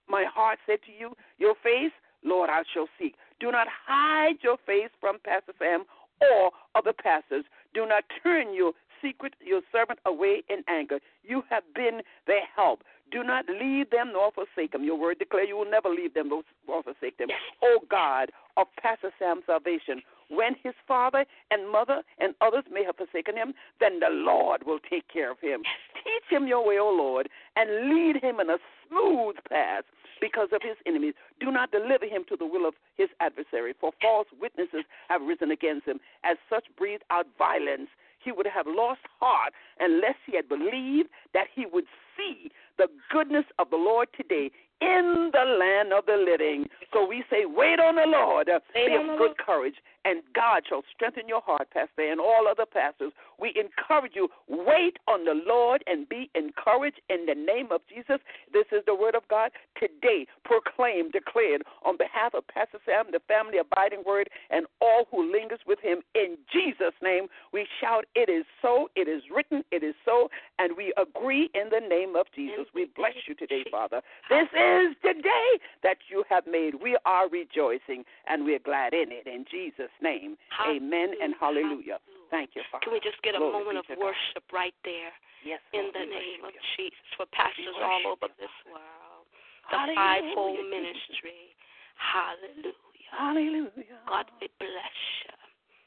my 0.09 0.25
heart 0.33 0.59
said 0.67 0.79
to 0.87 0.93
you, 0.93 1.15
Your 1.39 1.55
face, 1.63 1.93
Lord, 2.25 2.51
I 2.51 2.63
shall 2.73 2.89
seek. 2.99 3.15
Do 3.39 3.53
not 3.53 3.69
hide 3.87 4.37
your 4.43 4.57
face 4.67 4.91
from 5.01 5.19
Pastor 5.25 5.53
Sam 5.59 5.85
or 6.21 6.51
other 6.75 6.93
pastors. 6.93 7.45
Do 7.75 7.87
not 7.87 8.05
turn 8.23 8.55
your 8.55 8.73
secret, 9.03 9.35
your 9.45 9.61
servant 9.71 9.99
away 10.07 10.43
in 10.49 10.65
anger. 10.69 10.99
You 11.23 11.43
have 11.51 11.63
been 11.75 12.01
their 12.27 12.47
help. 12.55 12.83
Do 13.13 13.23
not 13.23 13.45
leave 13.49 13.91
them 13.91 14.11
nor 14.13 14.33
forsake 14.33 14.73
them. 14.73 14.85
Your 14.85 14.99
word 14.99 15.19
declare 15.19 15.45
you 15.45 15.57
will 15.57 15.71
never 15.71 15.89
leave 15.89 16.15
them 16.15 16.29
nor 16.29 16.83
forsake 16.83 17.19
them. 17.19 17.29
O 17.63 17.79
God 17.89 18.31
of 18.57 18.67
Pastor 18.81 19.13
Sam's 19.19 19.45
salvation, 19.47 20.03
when 20.29 20.57
his 20.63 20.75
father 20.89 21.25
and 21.51 21.71
mother 21.71 22.03
and 22.19 22.35
others 22.41 22.65
may 22.71 22.85
have 22.85 22.97
forsaken 22.97 23.37
him, 23.37 23.55
then 23.81 24.01
the 24.01 24.11
Lord 24.11 24.67
will 24.67 24.81
take 24.91 25.07
care 25.09 25.31
of 25.31 25.39
him. 25.41 25.63
Teach 26.03 26.29
him 26.29 26.47
your 26.47 26.67
way, 26.67 26.79
O 26.79 26.91
Lord, 26.91 27.29
and 27.55 27.95
lead 27.95 28.23
him 28.23 28.41
in 28.41 28.51
a 28.51 28.59
smooth 28.89 29.37
path 29.49 29.85
because 30.21 30.49
of 30.53 30.63
his 30.63 30.77
enemies. 30.87 31.15
Do 31.39 31.51
not 31.51 31.71
deliver 31.71 32.07
him 32.07 32.25
to 32.29 32.37
the 32.37 32.47
will 32.47 32.67
of 32.67 32.75
his 32.97 33.09
adversary, 33.21 33.75
for 33.79 33.93
false 34.01 34.29
witnesses 34.41 34.85
have 35.09 35.23
risen 35.23 35.51
against 35.51 35.87
him. 35.87 36.01
As 36.25 36.37
such 36.51 36.65
breathe 36.77 37.03
out 37.11 37.27
violence. 37.39 37.89
He 38.19 38.33
would 38.33 38.47
have 38.47 38.67
lost 38.67 39.03
heart 39.21 39.53
unless 39.79 40.17
he 40.27 40.35
had 40.35 40.49
believed 40.49 41.11
that 41.33 41.47
he 41.55 41.65
would 41.65 41.85
see 42.17 42.51
the 42.79 42.89
goodness 43.11 43.45
of 43.59 43.71
the 43.71 43.77
Lord 43.77 44.09
today 44.17 44.51
in 44.81 45.31
the 45.33 45.57
land 45.59 45.93
of 45.93 46.05
the 46.07 46.17
living. 46.17 46.67
So 46.93 47.07
we 47.07 47.25
say, 47.31 47.45
wait 47.47 47.81
on 47.81 47.97
the 47.97 48.07
Lord, 48.07 48.47
be 48.75 48.95
of 48.95 49.19
good 49.19 49.39
courage, 49.39 49.77
and 50.05 50.23
God 50.35 50.63
shall 50.69 50.83
strengthen 50.95 51.27
your 51.27 51.41
heart, 51.41 51.69
Pastor, 51.73 52.11
and 52.11 52.21
all 52.21 52.47
other 52.49 52.67
pastors. 52.67 53.13
We 53.41 53.55
encourage 53.57 54.13
you, 54.15 54.29
wait 54.49 54.99
on 55.09 55.25
the 55.25 55.43
Lord 55.47 55.83
and 55.87 56.09
be 56.09 56.31
encouraged 56.35 57.01
in 57.09 57.27
the 57.27 57.35
name 57.35 57.73
of 57.73 57.81
Jesus. 57.89 58.21
This 58.53 58.67
is 58.71 58.85
the 58.87 58.95
word 58.95 59.15
of 59.15 59.27
God 59.29 59.51
today, 59.81 60.27
proclaimed, 60.45 61.13
declared 61.13 61.63
on 61.85 61.97
behalf 61.97 62.35
of 62.35 62.47
Pastor 62.47 62.79
Sam, 62.85 63.07
the 63.11 63.21
family 63.27 63.59
abiding 63.59 64.05
word, 64.07 64.29
and 64.51 64.67
all 64.81 65.09
who 65.11 65.33
lingers 65.33 65.61
with 65.67 65.81
him. 65.81 66.03
In 66.15 66.37
Jesus' 66.53 66.95
name, 67.03 67.27
we 67.53 67.67
shout, 67.81 68.05
It 68.15 68.29
is 68.29 68.45
so, 68.61 68.91
it 68.95 69.09
is 69.09 69.23
written, 69.35 69.65
it 69.73 69.83
is 69.83 69.95
so, 70.05 70.29
and 70.59 70.77
we 70.77 70.93
agree 70.97 71.51
in 71.55 71.71
the 71.71 71.81
name 71.81 72.06
of 72.15 72.27
Jesus. 72.35 72.67
We 72.75 72.87
bless 72.95 73.17
you 73.27 73.35
today, 73.35 73.65
Father. 73.71 74.03
This 74.31 74.47
is 74.53 74.95
the 75.03 75.15
day 75.19 75.49
that 75.83 75.99
you 76.07 76.23
have 76.29 76.47
made. 76.47 76.75
We 76.79 76.97
are 77.05 77.29
rejoicing 77.29 78.05
and 78.29 78.45
we're 78.45 78.63
glad 78.63 78.95
in 78.95 79.11
it. 79.11 79.27
In 79.27 79.45
Jesus' 79.51 79.91
name, 80.01 80.37
amen 80.63 81.19
and 81.21 81.35
hallelujah. 81.41 81.99
Thank 82.31 82.51
you, 82.55 82.63
Father. 82.71 82.85
Can 82.85 82.93
we 82.93 83.01
just 83.01 83.21
get 83.23 83.35
a 83.35 83.39
Glory 83.39 83.53
moment 83.59 83.79
of 83.79 83.87
worship 83.99 84.47
God. 84.51 84.55
right 84.55 84.77
there? 84.85 85.11
Yes. 85.45 85.61
In 85.73 85.91
the 85.95 86.07
name 86.07 86.43
of. 86.47 86.53
Jesus, 86.77 87.07
for 87.17 87.27
pastors 87.31 87.75
all 87.79 88.15
over 88.19 88.27
this 88.39 88.51
world, 88.67 89.27
the 89.71 89.79
fivefold 89.95 90.59
ministry. 90.71 91.55
Hallelujah. 91.97 93.11
Hallelujah. 93.11 94.03
God, 94.09 94.27
we 94.41 94.49
bless 94.59 94.99
you. 95.25 95.35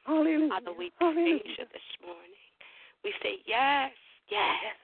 Hallelujah. 0.06 0.50
Father, 0.50 0.74
we 0.74 0.92
praise 0.98 1.46
you 1.46 1.66
this 1.70 1.90
morning. 2.02 2.40
We 3.04 3.14
say 3.24 3.40
yes, 3.46 3.92
yes, 4.28 4.76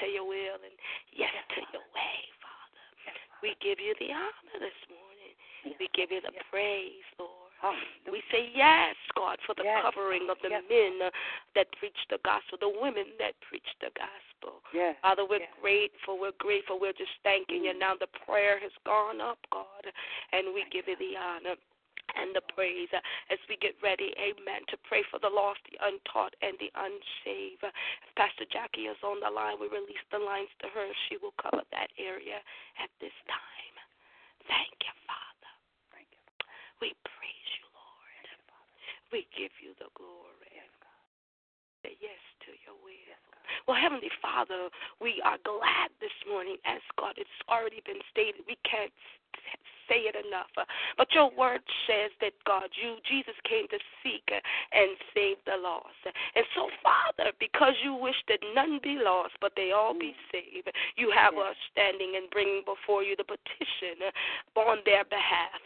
to 0.00 0.06
your 0.08 0.24
will 0.24 0.58
and 0.62 0.74
yes, 1.12 1.28
yes 1.32 1.44
to 1.54 1.60
your 1.72 1.86
way, 1.92 2.16
Father. 2.40 2.84
Yes, 3.04 3.18
we 3.42 3.56
give 3.60 3.69
you 3.80 3.94
the 3.98 4.12
honor 4.12 4.56
this 4.60 4.80
morning. 4.88 5.34
Yes, 5.64 5.74
we 5.80 5.88
give 5.92 6.12
you 6.12 6.20
the 6.20 6.32
praise, 6.52 7.04
Lord. 7.18 7.40
We 8.08 8.24
say 8.32 8.48
yes, 8.56 8.96
God, 9.12 9.36
for 9.44 9.52
the 9.52 9.68
yes. 9.68 9.84
covering 9.84 10.32
of 10.32 10.40
the 10.40 10.48
yes. 10.48 10.64
men 10.64 11.12
that 11.54 11.68
preach 11.76 11.96
the 12.08 12.16
gospel, 12.24 12.56
the 12.56 12.72
women 12.72 13.12
that 13.20 13.36
preach 13.44 13.68
the 13.84 13.92
gospel. 13.92 14.64
Yes. 14.72 14.96
Father, 15.04 15.28
we're 15.28 15.44
grateful. 15.60 16.16
We're 16.16 16.36
grateful. 16.40 16.80
We're 16.80 16.96
just 16.96 17.12
thanking 17.20 17.68
mm. 17.68 17.72
you. 17.72 17.74
Now 17.76 18.00
the 18.00 18.08
prayer 18.24 18.56
has 18.64 18.72
gone 18.88 19.20
up, 19.20 19.38
God, 19.52 19.84
and 20.32 20.56
we 20.56 20.64
give 20.72 20.88
you 20.88 20.96
the 20.96 21.20
honor 21.20 21.60
and 22.16 22.34
the 22.34 22.42
praise 22.56 22.90
as 23.30 23.38
we 23.46 23.54
get 23.60 23.78
ready, 23.82 24.10
amen, 24.18 24.66
to 24.72 24.76
pray 24.88 25.04
for 25.10 25.22
the 25.22 25.30
lost, 25.30 25.62
the 25.70 25.78
untaught, 25.78 26.34
and 26.42 26.58
the 26.58 26.72
unsaved. 26.74 27.62
If 27.62 28.10
Pastor 28.16 28.46
Jackie 28.50 28.90
is 28.90 28.98
on 29.04 29.22
the 29.22 29.30
line, 29.30 29.60
we 29.60 29.70
release 29.70 30.02
the 30.10 30.18
lines 30.18 30.50
to 30.64 30.66
her. 30.74 30.86
She 31.06 31.20
will 31.22 31.36
cover 31.38 31.62
that 31.70 31.90
area 31.98 32.42
at 32.82 32.90
this 32.98 33.14
time. 33.30 33.76
Thank 34.48 34.74
you, 34.82 34.94
Father. 35.06 35.52
Thank 35.94 36.10
you. 36.10 36.22
We 36.82 36.96
praise 37.06 37.50
you, 37.62 37.66
Lord. 37.70 38.26
We 39.12 39.26
give 39.34 39.52
you 39.58 39.74
the 39.78 39.90
glory. 39.98 40.30
Say 41.82 41.96
yes 42.00 42.20
to 42.46 42.52
your 42.62 42.76
will. 42.84 43.18
Well, 43.66 43.76
Heavenly 43.76 44.12
Father, 44.20 44.68
we 45.00 45.22
are 45.24 45.40
glad 45.42 45.90
this 46.00 46.14
morning 46.28 46.56
as 46.68 46.84
God, 47.00 47.16
it's 47.16 47.40
already 47.48 47.82
been 47.88 48.04
stated. 48.12 48.44
We 48.46 48.60
can't 48.68 48.92
say 49.90 50.06
it 50.06 50.14
enough. 50.14 50.54
But 50.96 51.10
your 51.10 51.34
word 51.34 51.60
says 51.90 52.14
that 52.22 52.32
God, 52.46 52.70
you, 52.78 53.02
Jesus, 53.02 53.34
came 53.42 53.66
to 53.74 53.78
seek 54.02 54.30
and 54.30 54.94
save 55.10 55.42
the 55.42 55.58
lost. 55.58 55.98
And 56.06 56.46
so, 56.54 56.70
Father, 56.78 57.34
because 57.42 57.74
you 57.82 57.94
wish 57.94 58.16
that 58.28 58.38
none 58.54 58.78
be 58.82 59.02
lost, 59.02 59.34
but 59.40 59.52
they 59.56 59.72
all 59.74 59.98
be 59.98 60.14
mm. 60.14 60.30
saved, 60.30 60.70
you 60.94 61.10
have 61.10 61.34
us 61.34 61.56
standing 61.72 62.14
and 62.14 62.30
bringing 62.30 62.62
before 62.62 63.02
you 63.02 63.16
the 63.16 63.26
petition 63.26 64.06
on 64.54 64.78
their 64.86 65.02
behalf. 65.04 65.58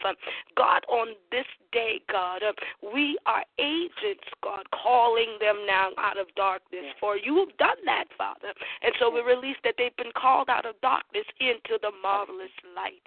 God, 0.57 0.81
on 0.89 1.13
this 1.29 1.45
day, 1.71 2.01
God, 2.09 2.41
we 2.81 3.17
are 3.25 3.43
agents, 3.59 4.25
God, 4.41 4.65
calling 4.71 5.37
them 5.39 5.67
now 5.67 5.91
out 5.99 6.17
of 6.17 6.27
darkness. 6.35 6.95
For 6.99 7.17
you 7.17 7.37
have 7.45 7.55
done 7.57 7.77
that, 7.85 8.05
Father. 8.17 8.55
And 8.81 8.93
so 8.99 9.11
we 9.11 9.21
release 9.21 9.57
that 9.63 9.75
they've 9.77 9.95
been 9.97 10.15
called 10.15 10.49
out 10.49 10.65
of 10.65 10.79
darkness 10.81 11.25
into 11.39 11.77
the 11.81 11.91
marvelous 12.01 12.53
light. 12.75 13.03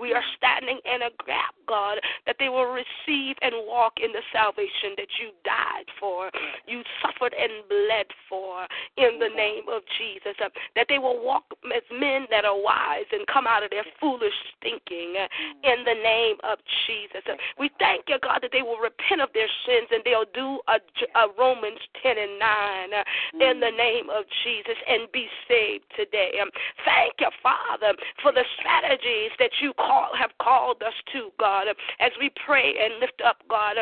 We 0.00 0.12
are 0.12 0.24
standing 0.36 0.55
in 0.64 1.02
a 1.02 1.10
gap, 1.26 1.54
God, 1.68 1.98
that 2.26 2.36
they 2.38 2.48
will 2.48 2.70
receive 2.70 3.36
and 3.42 3.54
walk 3.66 3.94
in 4.02 4.12
the 4.12 4.22
salvation 4.32 4.96
that 4.96 5.10
you 5.20 5.30
died 5.44 5.88
for, 5.98 6.30
you 6.66 6.82
suffered 7.02 7.34
and 7.34 7.66
bled 7.68 8.06
for 8.28 8.66
in 8.96 9.18
the 9.18 9.28
name 9.34 9.64
of 9.68 9.82
Jesus. 9.98 10.34
Uh, 10.42 10.48
that 10.74 10.86
they 10.88 10.98
will 10.98 11.22
walk 11.22 11.44
as 11.74 11.82
men 11.92 12.26
that 12.30 12.44
are 12.44 12.56
wise 12.56 13.08
and 13.12 13.26
come 13.26 13.46
out 13.46 13.62
of 13.62 13.70
their 13.70 13.86
foolish 14.00 14.36
thinking 14.62 15.14
uh, 15.18 15.28
in 15.64 15.84
the 15.84 15.94
name 15.94 16.36
of 16.44 16.58
Jesus. 16.86 17.22
Uh, 17.28 17.34
we 17.58 17.70
thank 17.78 18.04
you, 18.08 18.18
God, 18.22 18.40
that 18.42 18.52
they 18.52 18.62
will 18.62 18.78
repent 18.78 19.20
of 19.20 19.30
their 19.34 19.50
sins 19.66 19.88
and 19.90 20.02
they'll 20.04 20.30
do 20.34 20.60
a, 20.68 20.78
a 21.18 21.24
Romans 21.38 21.80
10 22.02 22.16
and 22.18 22.38
9 22.38 23.50
in 23.50 23.60
the 23.60 23.70
name 23.70 24.08
of 24.10 24.24
Jesus 24.44 24.78
and 24.88 25.10
be 25.12 25.26
saved 25.48 25.84
today. 25.96 26.38
Um, 26.40 26.50
thank 26.84 27.14
you, 27.20 27.30
Father, 27.42 27.94
for 28.22 28.32
the 28.32 28.44
strategies 28.58 29.32
that 29.38 29.50
you 29.60 29.72
call, 29.74 30.10
have 30.18 30.30
called 30.46 30.80
us 30.82 30.94
to, 31.12 31.30
God, 31.40 31.66
as 31.98 32.12
we 32.20 32.30
pray 32.46 32.74
and 32.80 33.00
lift 33.00 33.20
up, 33.26 33.38
God. 33.50 33.76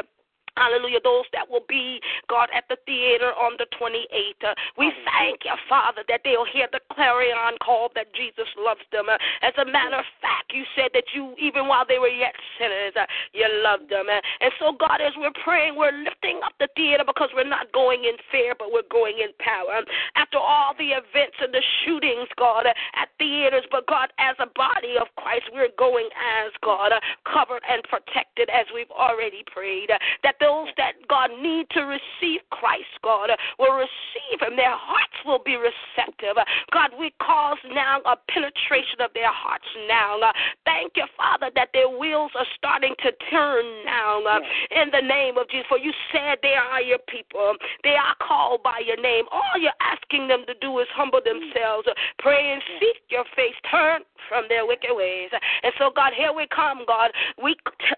Hallelujah. 0.56 1.02
Those 1.02 1.26
that 1.32 1.50
will 1.50 1.66
be, 1.68 1.98
God, 2.30 2.48
at 2.54 2.64
the 2.70 2.78
theater 2.86 3.34
on 3.34 3.58
the 3.58 3.66
28th. 3.74 4.38
Uh, 4.38 4.54
we 4.78 4.92
thank 5.02 5.42
you, 5.44 5.54
Father, 5.68 6.06
that 6.06 6.20
they'll 6.22 6.46
hear 6.46 6.68
the 6.70 6.80
clarion 6.94 7.58
call 7.58 7.90
that 7.94 8.14
Jesus 8.14 8.46
loves 8.54 8.86
them. 8.92 9.10
Uh, 9.10 9.18
as 9.42 9.52
a 9.58 9.66
matter 9.66 9.98
of 9.98 10.06
fact, 10.22 10.54
you 10.54 10.62
said 10.78 10.94
that 10.94 11.10
you, 11.10 11.34
even 11.42 11.66
while 11.66 11.82
they 11.82 11.98
were 11.98 12.12
yet 12.12 12.34
sinners, 12.58 12.94
uh, 12.94 13.02
you 13.34 13.46
loved 13.66 13.90
them. 13.90 14.06
And 14.06 14.52
so, 14.62 14.78
God, 14.78 15.02
as 15.02 15.12
we're 15.18 15.34
praying, 15.42 15.74
we're 15.74 15.94
lifting 15.94 16.38
up 16.46 16.54
the 16.62 16.68
theater 16.78 17.02
because 17.02 17.30
we're 17.34 17.48
not 17.48 17.72
going 17.74 18.06
in 18.06 18.14
fear, 18.30 18.54
but 18.54 18.70
we're 18.70 18.86
going 18.90 19.18
in 19.18 19.34
power. 19.42 19.82
After 20.14 20.38
all 20.38 20.78
the 20.78 20.94
events 20.94 21.34
and 21.42 21.50
the 21.50 21.62
shootings, 21.82 22.30
God, 22.38 22.66
at 22.70 23.08
theaters, 23.18 23.66
but 23.74 23.90
God, 23.90 24.14
as 24.22 24.38
a 24.38 24.46
body 24.54 24.94
of 25.02 25.10
Christ, 25.18 25.50
we're 25.50 25.74
going 25.74 26.06
as 26.14 26.54
God, 26.62 26.94
covered 27.26 27.66
and 27.66 27.82
protected 27.90 28.46
as 28.54 28.70
we've 28.70 28.90
already 28.94 29.42
prayed. 29.50 29.90
that 30.22 30.36
those 30.44 30.68
that, 30.76 31.00
God, 31.08 31.30
need 31.40 31.66
to 31.72 31.88
receive 31.88 32.44
Christ, 32.52 32.92
God, 33.02 33.30
will 33.58 33.72
receive 33.72 34.44
Him. 34.44 34.56
Their 34.56 34.76
hearts 34.76 35.16
will 35.24 35.40
be 35.40 35.56
receptive. 35.56 36.36
God, 36.72 36.90
we 37.00 37.16
cause 37.16 37.56
now 37.72 38.04
a 38.04 38.16
penetration 38.28 39.00
of 39.00 39.08
their 39.16 39.32
hearts 39.32 39.64
now. 39.88 40.20
Thank 40.68 41.00
you, 41.00 41.08
Father, 41.16 41.48
that 41.56 41.72
their 41.72 41.88
wheels 41.88 42.32
are 42.36 42.46
starting 42.56 42.92
to 43.00 43.10
turn 43.32 43.64
now 43.88 44.20
uh, 44.28 44.40
in 44.70 44.92
the 44.92 45.00
name 45.00 45.38
of 45.38 45.48
Jesus. 45.48 45.66
For 45.68 45.78
you 45.78 45.92
said 46.12 46.38
they 46.42 46.54
are 46.60 46.82
your 46.82 47.00
people, 47.08 47.56
they 47.82 47.96
are 47.96 48.14
called 48.20 48.62
by 48.62 48.82
your 48.84 49.00
name. 49.00 49.24
All 49.32 49.56
you're 49.56 49.80
asking 49.80 50.28
them 50.28 50.44
to 50.46 50.54
do 50.60 50.78
is 50.80 50.88
humble 50.92 51.20
mm. 51.20 51.32
themselves, 51.32 51.88
pray 52.18 52.52
and 52.52 52.62
seek 52.78 53.00
your 53.08 53.24
face, 53.34 53.56
turn 53.70 54.02
from 54.28 54.44
their 54.48 54.66
wicked 54.66 54.92
ways. 54.92 55.30
And 55.62 55.72
so, 55.78 55.90
God, 55.94 56.12
here 56.16 56.32
we 56.32 56.46
come, 56.48 56.84
God. 56.86 57.10
We 57.42 57.56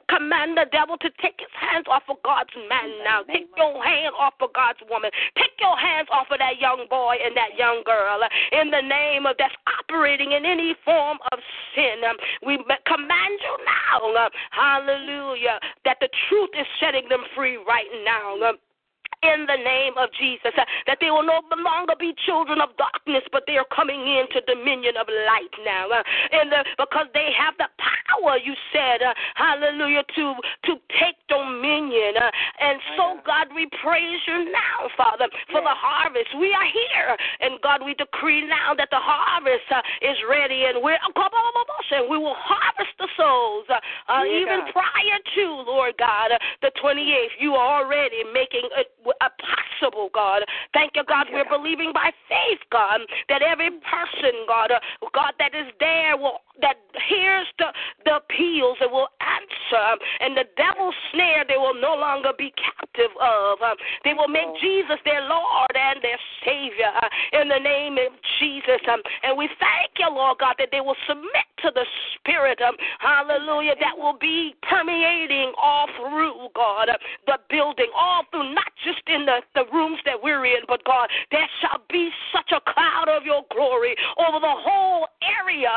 command 0.08 0.56
the 0.56 0.66
devil 0.72 0.96
to 0.98 1.10
take 1.22 1.38
his 1.38 1.54
hands 1.54 1.86
off 1.88 2.02
of 2.08 2.16
God's 2.36 2.68
man 2.68 2.90
now. 3.02 3.22
Take 3.24 3.48
your 3.56 3.82
hand 3.82 4.12
off 4.18 4.34
of 4.40 4.52
God's 4.52 4.80
woman. 4.90 5.10
Take 5.36 5.56
your 5.58 5.76
hands 5.78 6.08
off 6.12 6.26
of 6.30 6.38
that 6.38 6.60
young 6.60 6.84
boy 6.90 7.16
and 7.24 7.34
that 7.36 7.56
young 7.56 7.80
girl. 7.84 8.20
In 8.52 8.70
the 8.70 8.82
name 8.82 9.24
of 9.24 9.36
that's 9.38 9.54
operating 9.64 10.32
in 10.32 10.44
any 10.44 10.76
form 10.84 11.16
of 11.32 11.38
sin, 11.74 12.04
we 12.44 12.58
command 12.84 13.40
you 13.40 13.54
now, 13.64 14.26
uh, 14.26 14.28
hallelujah, 14.50 15.58
that 15.84 15.96
the 16.00 16.08
truth 16.28 16.50
is 16.60 16.66
setting 16.78 17.08
them 17.08 17.24
free 17.34 17.56
right 17.56 17.88
now 18.04 18.36
in 19.22 19.46
the 19.46 19.56
name 19.56 19.94
of 19.96 20.10
Jesus. 20.18 20.52
Uh, 20.56 20.64
that 20.86 20.98
they 21.00 21.10
will 21.10 21.24
no 21.24 21.40
longer 21.56 21.94
be 21.98 22.14
children 22.24 22.60
of 22.60 22.70
darkness, 22.76 23.22
but 23.32 23.44
they 23.46 23.56
are 23.56 23.68
coming 23.74 24.00
into 24.00 24.40
dominion 24.46 24.96
of 24.96 25.06
light 25.28 25.54
now. 25.64 25.88
Uh, 25.90 26.02
in 26.42 26.50
the, 26.50 26.64
because 26.78 27.06
they 27.14 27.30
have 27.36 27.54
the 27.58 27.68
power, 27.80 28.38
you 28.38 28.54
said, 28.72 29.02
uh, 29.02 29.14
hallelujah, 29.34 30.04
to, 30.14 30.34
to 30.64 30.72
take 31.00 31.16
dominion. 31.28 32.16
Uh, 32.16 32.30
and 32.60 32.78
so, 32.96 33.18
God, 33.24 33.48
we 33.54 33.68
praise 33.82 34.20
you 34.26 34.52
now, 34.52 34.88
Father, 34.96 35.26
for 35.50 35.60
the 35.60 35.76
harvest. 35.76 36.30
We 36.38 36.52
are 36.52 36.68
here. 36.68 37.16
And 37.40 37.60
God, 37.62 37.80
we 37.84 37.94
decree 37.94 38.46
now 38.46 38.74
that 38.76 38.88
the 38.90 39.00
harvest 39.00 39.68
uh, 39.70 39.82
is 40.02 40.16
ready 40.28 40.64
and 40.68 40.82
we're 40.82 40.98
and 41.96 42.10
we 42.10 42.18
will 42.18 42.36
harvest 42.36 42.92
the 42.98 43.08
souls 43.16 43.64
uh, 43.70 43.78
uh, 44.12 44.24
even 44.24 44.68
prior 44.72 45.18
to, 45.34 45.44
Lord 45.66 45.94
God, 45.98 46.32
uh, 46.32 46.38
the 46.62 46.70
28th. 46.82 47.38
You 47.40 47.54
are 47.54 47.82
already 47.82 48.24
making 48.32 48.68
it 48.76 48.88
uh, 48.88 49.05
possible, 49.20 50.10
God. 50.12 50.42
Thank 50.72 50.92
you, 50.96 51.04
God. 51.06 51.26
We're 51.32 51.48
believing 51.48 51.92
by 51.92 52.10
faith, 52.28 52.60
God, 52.70 53.00
that 53.28 53.42
every 53.42 53.70
person, 53.84 54.46
God, 54.48 54.70
uh, 54.70 54.80
God, 55.14 55.32
that 55.38 55.54
is 55.54 55.66
there 55.80 56.16
will 56.16 56.40
that 56.62 56.80
hears 57.06 57.44
the, 57.58 57.68
the 58.06 58.16
appeals 58.16 58.78
and 58.80 58.90
will 58.90 59.12
answer. 59.20 59.86
And 60.20 60.34
the 60.34 60.48
devil's 60.56 60.94
snare 61.12 61.44
they 61.46 61.60
will 61.60 61.76
no 61.76 61.92
longer 61.94 62.32
be 62.32 62.48
captive 62.56 63.12
of. 63.20 63.60
Um, 63.60 63.76
they 64.04 64.14
will 64.14 64.28
make. 64.28 64.46
Jesus 64.60 64.98
their 65.04 65.22
Lord 65.22 65.72
and 65.74 66.00
their 66.02 66.18
Savior 66.44 66.90
uh, 66.94 67.40
in 67.40 67.48
the 67.48 67.58
name 67.58 67.98
of 67.98 68.12
Jesus. 68.38 68.80
Um, 68.90 69.00
and 69.22 69.36
we 69.36 69.48
thank 69.60 69.92
you, 69.98 70.08
Lord 70.08 70.38
God, 70.38 70.54
that 70.58 70.68
they 70.72 70.80
will 70.80 70.96
submit 71.08 71.46
to 71.62 71.70
the 71.74 71.84
Spirit. 72.14 72.60
Um, 72.60 72.74
hallelujah. 72.98 73.74
That 73.80 73.96
will 73.96 74.16
be 74.18 74.54
permeating 74.62 75.52
all 75.60 75.86
through, 75.96 76.48
God, 76.54 76.88
uh, 76.88 76.96
the 77.26 77.38
building, 77.50 77.90
all 77.96 78.22
through, 78.30 78.54
not 78.54 78.72
just 78.84 78.95
in 79.06 79.26
the, 79.26 79.40
the 79.54 79.64
rooms 79.72 79.98
that 80.04 80.16
we're 80.22 80.44
in, 80.46 80.62
but 80.68 80.82
God, 80.84 81.08
there 81.30 81.48
shall 81.60 81.80
be 81.90 82.10
such 82.32 82.52
a 82.52 82.60
cloud 82.72 83.08
of 83.08 83.24
your 83.24 83.42
glory 83.52 83.96
over 84.18 84.40
the 84.40 84.56
whole 84.56 85.06
area. 85.40 85.70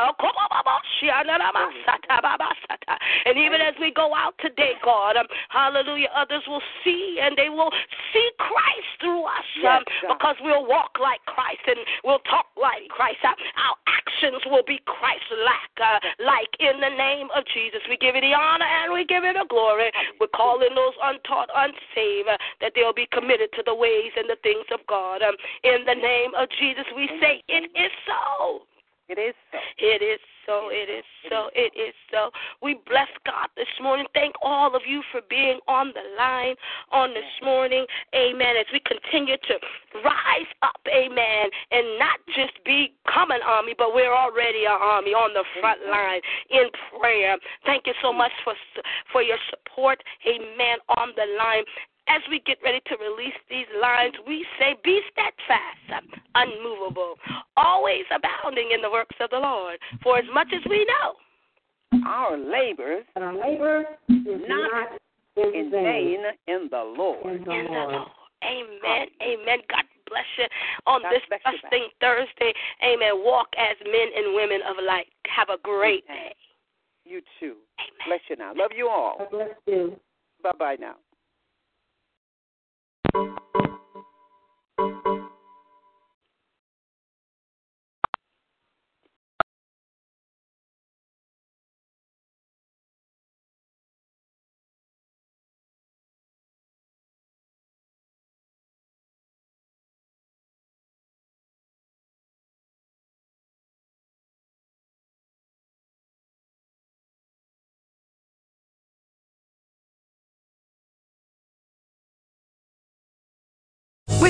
And 3.26 3.38
even 3.38 3.60
as 3.60 3.74
we 3.80 3.92
go 3.92 4.14
out 4.14 4.34
today, 4.40 4.72
God, 4.84 5.16
um, 5.16 5.26
hallelujah, 5.48 6.08
others 6.14 6.42
will 6.46 6.62
see 6.84 7.18
and 7.22 7.36
they 7.36 7.48
will 7.48 7.70
see 8.12 8.30
Christ 8.38 8.90
through 9.00 9.24
us 9.24 9.48
um, 9.68 9.82
because 10.08 10.36
we'll 10.40 10.66
walk 10.66 10.98
like 11.00 11.20
Christ 11.26 11.62
and 11.66 11.78
we'll 12.04 12.22
talk 12.30 12.46
like 12.60 12.88
Christ. 12.88 13.18
Uh, 13.24 13.28
our 13.30 13.76
actions 13.86 14.42
will 14.46 14.64
be 14.66 14.80
Christ-like, 14.86 15.76
uh, 15.80 15.98
like 16.24 16.50
in 16.60 16.80
the 16.80 16.90
name 16.90 17.28
of 17.34 17.44
Jesus. 17.54 17.80
We 17.88 17.96
give 17.96 18.14
you 18.14 18.20
the 18.20 18.34
honor 18.34 18.66
and 18.66 18.92
we 18.92 19.04
give 19.04 19.24
you 19.24 19.32
the 19.32 19.46
glory. 19.48 19.90
We're 20.20 20.32
calling 20.34 20.74
those 20.74 20.96
untaught, 21.02 21.48
unsaved, 21.54 22.28
uh, 22.28 22.36
that 22.60 22.72
they'll 22.74 22.96
be 22.96 23.08
committed 23.12 23.50
to 23.56 23.62
the 23.64 23.74
ways 23.74 24.12
and 24.16 24.28
the 24.28 24.38
things 24.42 24.66
of 24.72 24.80
God. 24.88 25.22
Um, 25.22 25.36
in 25.64 25.84
the 25.86 25.94
name 25.94 26.32
of 26.36 26.48
Jesus, 26.58 26.84
we 26.96 27.08
say 27.20 27.42
it 27.48 27.70
is 27.74 27.92
so. 28.06 28.66
It 29.10 29.18
is 29.18 29.34
so. 29.50 29.58
It 29.78 30.02
is 30.06 30.20
so. 30.46 30.68
It 30.70 30.88
is 30.88 31.04
so. 31.28 31.50
It 31.52 31.72
is 31.74 31.94
so. 32.12 32.30
We 32.62 32.78
bless 32.86 33.10
God 33.26 33.50
this 33.56 33.66
morning. 33.82 34.06
Thank 34.14 34.36
all 34.40 34.76
of 34.76 34.82
you 34.86 35.02
for 35.10 35.20
being 35.28 35.58
on 35.66 35.88
the 35.88 36.14
line 36.16 36.54
on 36.92 37.10
this 37.10 37.26
morning. 37.42 37.86
Amen. 38.14 38.54
As 38.54 38.66
we 38.72 38.78
continue 38.86 39.34
to 39.34 39.54
rise 40.04 40.52
up, 40.62 40.78
amen, 40.86 41.50
and 41.72 41.98
not 41.98 42.22
just 42.38 42.54
become 42.62 43.32
an 43.34 43.42
army, 43.44 43.74
but 43.76 43.94
we're 43.94 44.14
already 44.14 44.62
an 44.62 44.78
army 44.78 45.10
on 45.10 45.34
the 45.34 45.42
front 45.60 45.80
line 45.90 46.20
in 46.50 46.70
prayer. 46.94 47.36
Thank 47.66 47.88
you 47.88 47.94
so 48.00 48.12
much 48.12 48.32
for 48.44 48.54
for 49.10 49.22
your 49.22 49.38
support, 49.50 49.98
amen, 50.24 50.78
on 50.98 51.10
the 51.16 51.26
line 51.36 51.64
as 52.06 52.22
we 52.30 52.40
get 52.46 52.58
ready 52.64 52.80
to 52.86 52.96
release 52.96 53.38
these 53.48 53.70
lines, 53.80 54.14
we 54.26 54.46
say, 54.58 54.74
Be 54.82 55.00
steadfast, 55.10 56.19
unmovable, 56.34 57.14
always 57.56 58.04
abounding 58.14 58.70
in 58.74 58.82
the 58.82 58.90
works 58.90 59.16
of 59.20 59.30
the 59.30 59.38
Lord. 59.38 59.78
For 60.02 60.18
as 60.18 60.24
much 60.32 60.48
as 60.54 60.62
we 60.68 60.86
know, 60.86 62.02
our 62.06 62.36
labors, 62.36 63.04
our 63.16 63.34
labor 63.34 63.84
is 64.08 64.40
not, 64.48 64.88
not 65.36 65.54
in 65.54 65.70
vain 65.70 66.20
in 66.46 66.68
the 66.70 66.94
Lord. 66.96 67.36
In 67.36 67.44
the, 67.44 67.50
in 67.50 67.64
the 67.66 67.70
Lord. 67.70 68.08
Amen. 68.42 69.06
Amen. 69.22 69.58
God 69.68 69.84
bless 70.08 70.24
you 70.38 70.44
on 70.86 71.02
God 71.02 71.12
this 71.12 71.40
Fasting 71.42 71.88
Thursday. 72.00 72.52
Amen. 72.82 73.22
Walk 73.22 73.48
as 73.58 73.76
men 73.84 74.08
and 74.16 74.34
women 74.34 74.60
of 74.68 74.76
light. 74.84 75.06
Have 75.26 75.48
a 75.50 75.60
great 75.62 76.06
day. 76.06 76.34
You 77.04 77.20
too. 77.38 77.56
Amen. 77.78 78.06
Bless 78.06 78.20
you 78.28 78.36
now. 78.36 78.52
Love 78.56 78.70
you 78.74 78.88
all. 78.88 79.18
God 79.18 79.30
bless 79.30 79.50
you. 79.66 79.96
Bye 80.42 80.52
bye 80.58 80.76
now. 80.80 80.94